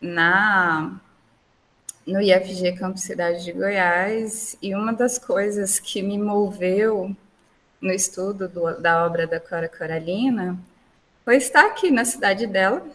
[0.00, 1.00] na
[2.06, 7.16] no IFG Campus Cidade de Goiás e uma das coisas que me moveu
[7.80, 10.56] no estudo do, da obra da Cora Coralina
[11.24, 12.86] foi estar aqui na cidade dela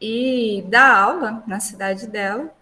[0.00, 2.52] e dar aula na cidade dela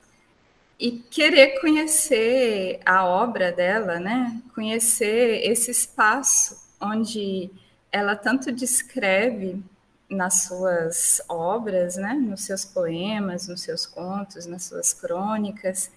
[0.78, 4.41] e querer conhecer a obra dela, né?
[4.55, 7.51] Conhecer esse espaço onde
[7.91, 9.62] ela tanto descreve
[10.09, 12.14] nas suas obras, né?
[12.14, 15.91] Nos seus poemas, nos seus contos, nas suas crônicas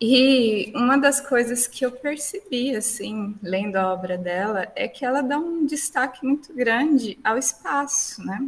[0.00, 5.22] e uma das coisas que eu percebi, assim, lendo a obra dela, é que ela
[5.22, 8.46] dá um destaque muito grande ao espaço, né?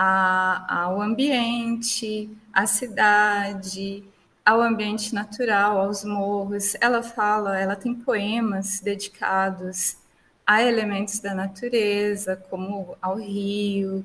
[0.00, 4.04] A, ao ambiente, à cidade,
[4.46, 6.76] ao ambiente natural, aos morros.
[6.80, 9.96] Ela fala, ela tem poemas dedicados
[10.46, 14.04] a elementos da natureza, como ao rio,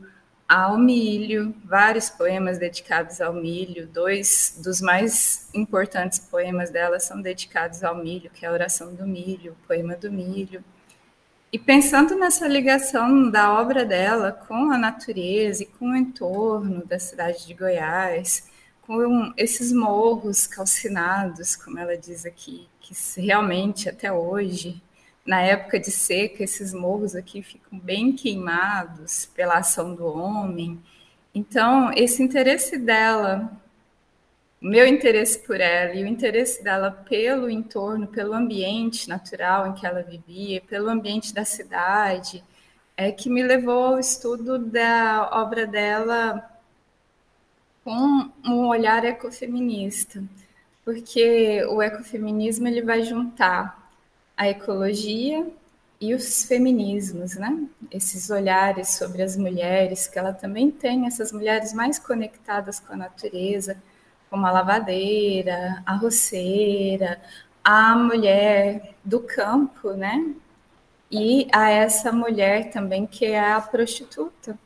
[0.49, 3.87] ao milho, vários poemas dedicados ao milho.
[3.87, 9.05] Dois dos mais importantes poemas dela são dedicados ao milho, que é a oração do
[9.05, 10.63] milho, o poema do milho.
[11.53, 16.97] E pensando nessa ligação da obra dela com a natureza e com o entorno da
[16.97, 18.49] cidade de Goiás,
[18.81, 24.81] com esses morros calcinados, como ela diz aqui, que realmente até hoje,
[25.23, 30.81] na época de seca, esses morros aqui ficam bem queimados pela ação do homem.
[31.35, 33.62] Então, esse interesse dela
[34.63, 39.73] o meu interesse por ela e o interesse dela pelo entorno, pelo ambiente natural em
[39.73, 42.41] que ela vivia, pelo ambiente da cidade,
[42.95, 46.49] é que me levou ao estudo da obra dela
[47.83, 50.23] com um olhar ecofeminista,
[50.85, 53.91] porque o ecofeminismo ele vai juntar
[54.37, 55.45] a ecologia
[55.99, 57.67] e os feminismos, né?
[57.91, 62.97] Esses olhares sobre as mulheres, que ela também tem essas mulheres mais conectadas com a
[62.97, 63.77] natureza,
[64.33, 67.21] como a lavadeira, a roceira,
[67.63, 70.33] a mulher do campo, né?
[71.11, 74.57] E a essa mulher também que é a prostituta,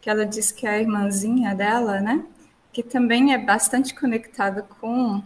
[0.00, 2.24] que ela diz que é a irmãzinha dela, né?
[2.72, 5.20] Que também é bastante conectada com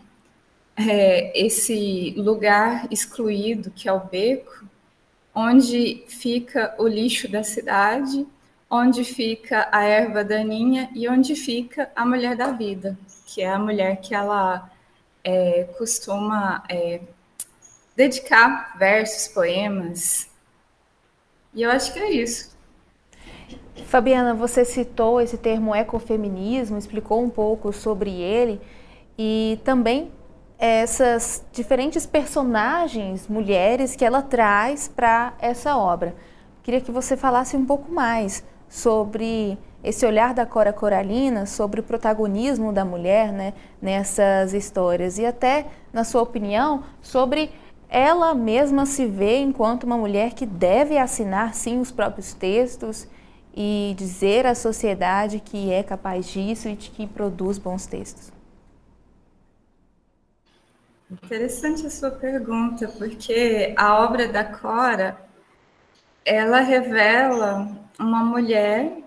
[0.75, 4.65] é, esse lugar excluído que é o beco,
[5.35, 8.27] onde fica o lixo da cidade,
[8.71, 12.97] onde fica a erva daninha e onde fica a mulher da vida,
[13.27, 14.71] que é a mulher que ela
[15.25, 17.01] é, costuma é,
[17.97, 20.31] dedicar versos, poemas.
[21.53, 22.57] E eu acho que é isso.
[23.87, 28.61] Fabiana, você citou esse termo ecofeminismo, explicou um pouco sobre ele
[29.19, 30.13] e também
[30.57, 36.15] essas diferentes personagens, mulheres que ela traz para essa obra.
[36.63, 41.83] Queria que você falasse um pouco mais sobre esse olhar da Cora Coralina sobre o
[41.83, 43.53] protagonismo da mulher né,
[43.83, 47.51] nessas histórias e até, na sua opinião, sobre
[47.89, 53.09] ela mesma se ver enquanto uma mulher que deve assinar sim os próprios textos
[53.53, 58.31] e dizer à sociedade que é capaz disso e de que produz bons textos.
[61.11, 65.19] Interessante a sua pergunta, porque a obra da Cora
[66.25, 67.69] ela revela
[68.01, 69.05] uma mulher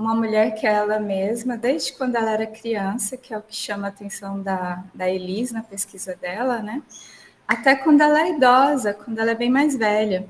[0.00, 3.54] uma mulher que é ela mesma, desde quando ela era criança, que é o que
[3.54, 6.82] chama a atenção da, da Elis na pesquisa dela, né?
[7.46, 10.26] Até quando ela é idosa, quando ela é bem mais velha.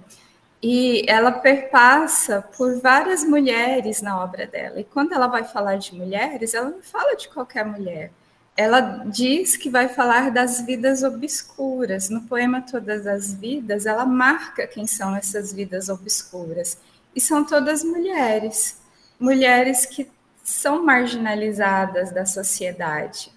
[0.62, 4.80] E ela perpassa por várias mulheres na obra dela.
[4.80, 8.10] E quando ela vai falar de mulheres, ela não fala de qualquer mulher.
[8.56, 12.10] Ela diz que vai falar das vidas obscuras.
[12.10, 16.76] No poema Todas as Vidas, ela marca quem são essas vidas obscuras.
[17.14, 18.80] E são todas mulheres
[19.20, 20.10] mulheres que
[20.42, 23.30] são marginalizadas da sociedade.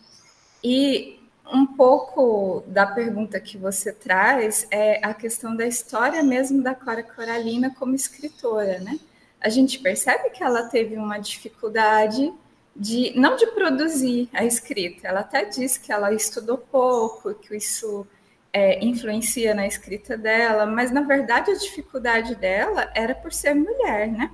[0.63, 1.19] E
[1.51, 7.03] um pouco da pergunta que você traz é a questão da história mesmo da Cora
[7.03, 8.97] Coralina como escritora, né?
[9.41, 12.33] A gente percebe que ela teve uma dificuldade
[12.73, 15.09] de não de produzir a escrita.
[15.09, 18.07] Ela até diz que ela estudou pouco, que isso
[18.53, 24.07] é, influencia na escrita dela, mas na verdade a dificuldade dela era por ser mulher,
[24.07, 24.29] né?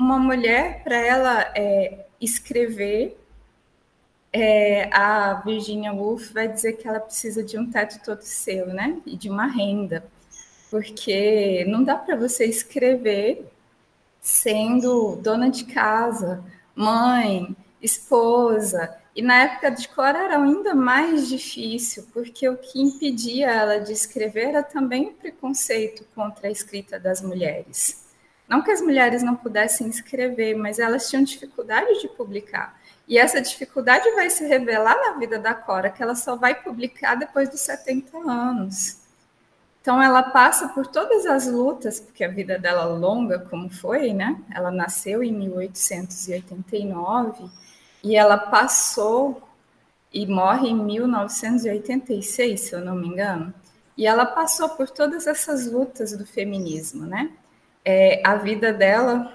[0.00, 3.18] uma mulher, para ela é, escrever,
[4.32, 8.98] é, a Virginia Woolf vai dizer que ela precisa de um teto todo seu, né?
[9.04, 10.04] E de uma renda.
[10.70, 13.44] Porque não dá para você escrever
[14.20, 16.42] sendo dona de casa,
[16.74, 18.96] mãe, esposa.
[19.20, 23.92] E na época de Cora era ainda mais difícil, porque o que impedia ela de
[23.92, 28.02] escrever era também o preconceito contra a escrita das mulheres.
[28.48, 32.80] Não que as mulheres não pudessem escrever, mas elas tinham dificuldade de publicar.
[33.06, 37.14] E essa dificuldade vai se revelar na vida da Cora, que ela só vai publicar
[37.14, 39.02] depois dos 70 anos.
[39.82, 44.40] Então ela passa por todas as lutas, porque a vida dela longa como foi, né?
[44.50, 47.50] Ela nasceu em 1889
[48.02, 49.42] e ela passou
[50.12, 53.54] e morre em 1986, se eu não me engano.
[53.96, 57.30] E ela passou por todas essas lutas do feminismo, né?
[57.84, 59.32] é, a vida dela,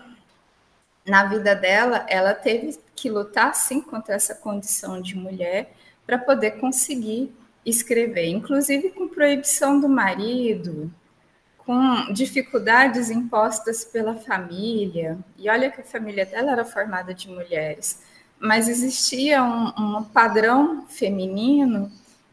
[1.05, 5.73] na vida dela, ela teve que lutar sim contra essa condição de mulher
[6.05, 7.33] para poder conseguir
[7.65, 10.91] escrever, inclusive com proibição do marido,
[11.57, 15.17] com dificuldades impostas pela família.
[15.37, 18.03] E olha que a família dela era formada de mulheres,
[18.39, 21.91] mas existia um, um padrão feminino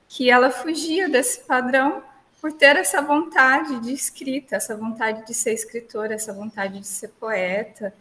[0.09, 2.03] que ela fugia desse padrão
[2.40, 7.09] por ter essa vontade de escrita, essa vontade de ser escritora, essa vontade de ser
[7.09, 7.94] poeta.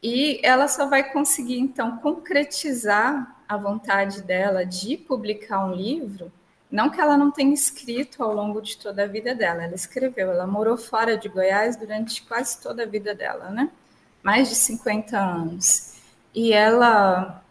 [0.00, 6.30] E ela só vai conseguir, então, concretizar a vontade dela de publicar um livro,
[6.70, 10.30] não que ela não tenha escrito ao longo de toda a vida dela, ela escreveu,
[10.30, 13.70] ela morou fora de Goiás durante quase toda a vida dela, né?
[14.22, 15.94] Mais de 50 anos.
[16.34, 17.42] E ela,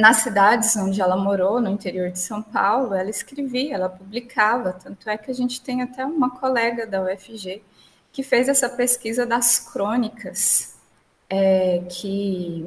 [0.00, 5.08] nas cidades onde ela morou, no interior de São Paulo, ela escrevia, ela publicava, tanto
[5.08, 7.62] é que a gente tem até uma colega da UFG
[8.12, 10.76] que fez essa pesquisa das crônicas
[11.28, 12.66] é, que,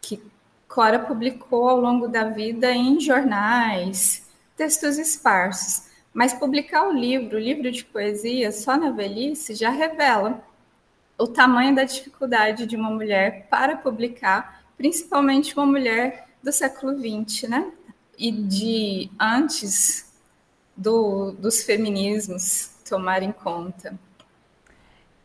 [0.00, 0.20] que
[0.66, 5.84] Cora publicou ao longo da vida em jornais, textos esparsos.
[6.12, 10.42] Mas publicar o livro, o livro de poesia, só na velhice, já revela
[11.18, 17.48] o tamanho da dificuldade de uma mulher para publicar, principalmente uma mulher do século XX,
[17.48, 17.72] né?
[18.18, 20.12] E de antes
[20.76, 23.98] do, dos feminismos tomarem conta.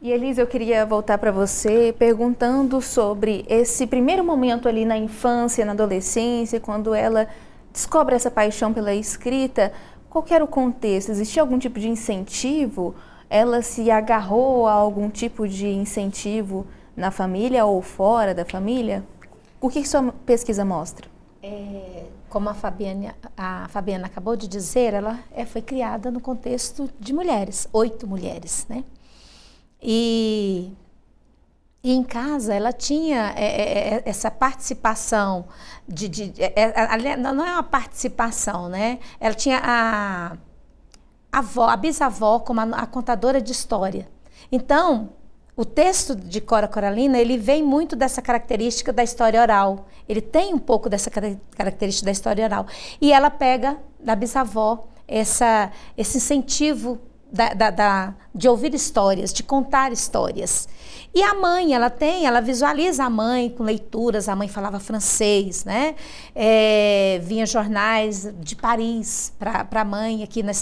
[0.01, 5.65] E Elise, eu queria voltar para você perguntando sobre esse primeiro momento ali na infância,
[5.65, 7.28] na adolescência, quando ela
[7.74, 9.74] descobre essa paixão pela escrita.
[10.09, 11.09] Qual era o contexto?
[11.09, 12.95] Existia algum tipo de incentivo?
[13.30, 16.65] Ela se agarrou a algum tipo de incentivo
[16.95, 19.03] na família ou fora da família?
[19.62, 21.07] O que sua pesquisa mostra?
[21.43, 26.89] É, como a Fabiana, a Fabiana acabou de dizer, ela é, foi criada no contexto
[26.99, 28.84] de mulheres, oito mulheres, né?
[29.82, 30.72] E,
[31.84, 35.45] e em casa ela tinha é, é, é essa participação
[35.88, 38.99] de, de é, é não é uma participação, né?
[39.20, 40.38] Ela tinha a,
[41.32, 44.10] a avó, a bisavó como a, a contadora de história.
[44.51, 45.10] Então,
[45.60, 49.88] o texto de Cora Coralina, ele vem muito dessa característica da história oral.
[50.07, 52.66] Ele tem um pouco dessa característica da história oral.
[53.01, 56.97] E ela pega da bisavó essa, esse incentivo
[57.30, 60.70] da, da, da, de ouvir histórias, de contar histórias.
[61.14, 65.66] E a mãe, ela tem, ela visualiza a mãe com leituras, a mãe falava francês,
[65.66, 65.93] né?
[66.34, 70.53] É, vinha jornais de Paris para a mãe aqui na,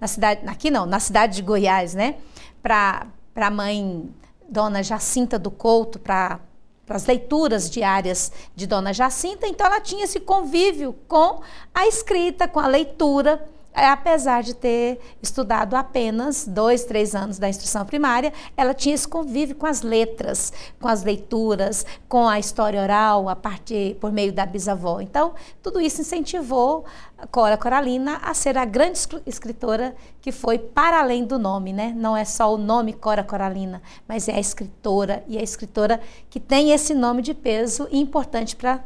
[0.00, 2.14] na, cidade, aqui não, na cidade de Goiás, né?
[2.62, 4.08] Para a mãe
[4.48, 6.40] Dona Jacinta do Couto, para
[6.88, 11.40] as leituras diárias de Dona Jacinta, então ela tinha esse convívio com
[11.74, 13.48] a escrita, com a leitura,
[13.84, 19.54] apesar de ter estudado apenas dois, três anos da instrução primária, ela tinha esse convívio
[19.54, 24.46] com as letras, com as leituras, com a história oral, a parte por meio da
[24.46, 25.00] bisavó.
[25.00, 26.86] Então, tudo isso incentivou
[27.30, 31.92] Cora Coralina a ser a grande escritora que foi para além do nome, né?
[31.94, 36.00] Não é só o nome Cora Coralina, mas é a escritora e a escritora
[36.30, 38.82] que tem esse nome de peso e importante para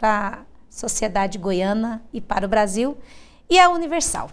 [0.00, 0.38] a
[0.70, 2.96] sociedade goiana e para o Brasil
[3.48, 4.30] e a Universal.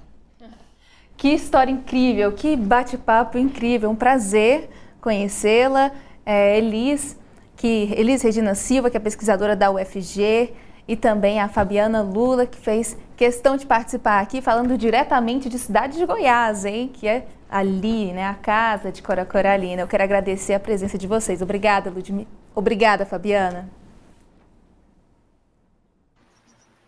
[1.18, 5.91] Que história incrível, que bate-papo incrível, um prazer conhecê-la.
[6.26, 7.18] É, Elis,
[7.55, 10.53] que, Elis Regina Silva, que é pesquisadora da UFG,
[10.88, 15.97] e também a Fabiana Lula, que fez questão de participar aqui, falando diretamente de cidade
[15.97, 16.89] de Goiás, hein?
[16.93, 18.26] Que é ali, né?
[18.26, 19.82] A casa de Cora Coralina.
[19.82, 21.41] Eu quero agradecer a presença de vocês.
[21.41, 22.28] Obrigada, Ludmila.
[22.53, 23.70] Obrigada, Fabiana.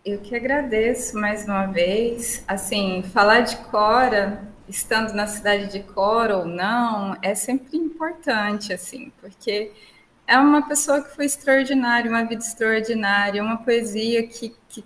[0.08, 2.42] Eu que agradeço mais uma vez.
[2.48, 9.12] Assim, falar de Cora, estando na cidade de Cora ou não, é sempre importante, assim,
[9.20, 9.70] porque
[10.26, 14.82] é uma pessoa que foi extraordinária, uma vida extraordinária, uma poesia que, que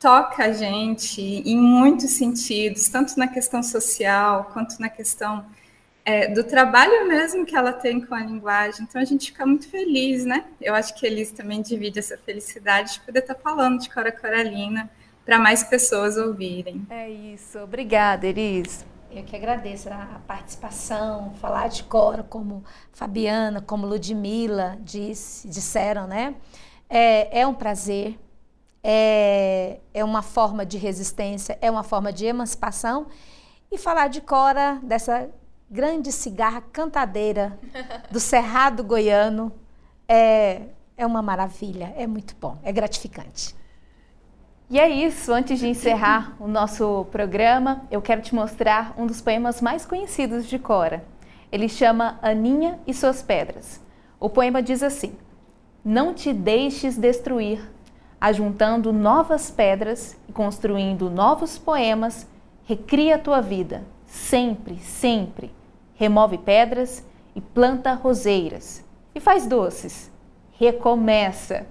[0.00, 5.46] toca a gente em muitos sentidos, tanto na questão social quanto na questão
[6.04, 8.84] é, do trabalho mesmo que ela tem com a linguagem.
[8.84, 10.44] Então a gente fica muito feliz, né?
[10.60, 14.90] Eu acho que eles também divide essa felicidade de poder estar falando de Cora Coralina
[15.24, 16.86] para mais pessoas ouvirem.
[16.90, 17.58] É isso.
[17.58, 18.84] Obrigada, Elis.
[19.10, 26.34] Eu que agradeço a participação, falar de Cora, como Fabiana, como Ludmilla disse, disseram, né?
[26.90, 28.18] É, é um prazer,
[28.82, 33.06] é, é uma forma de resistência, é uma forma de emancipação.
[33.70, 35.30] E falar de Cora, dessa
[35.70, 37.58] grande cigarra cantadeira
[38.10, 39.52] do Cerrado Goiano.
[40.08, 40.62] É,
[40.96, 43.54] é uma maravilha, é muito bom, é gratificante.
[44.70, 49.20] E é isso, antes de encerrar o nosso programa, eu quero te mostrar um dos
[49.20, 51.04] poemas mais conhecidos de Cora.
[51.52, 53.80] Ele chama Aninha e Suas Pedras.
[54.18, 55.14] O poema diz assim:
[55.84, 57.60] Não te deixes destruir,
[58.20, 62.26] ajuntando novas pedras e construindo novos poemas,
[62.64, 63.84] recria a tua vida,
[64.14, 65.50] sempre, sempre
[65.96, 67.04] remove pedras
[67.34, 68.84] e planta roseiras.
[69.14, 70.10] E faz doces.
[70.52, 71.66] Recomeça.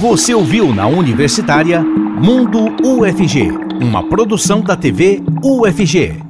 [0.00, 3.50] Você ouviu na Universitária Mundo UFG,
[3.82, 6.27] uma produção da TV UFG.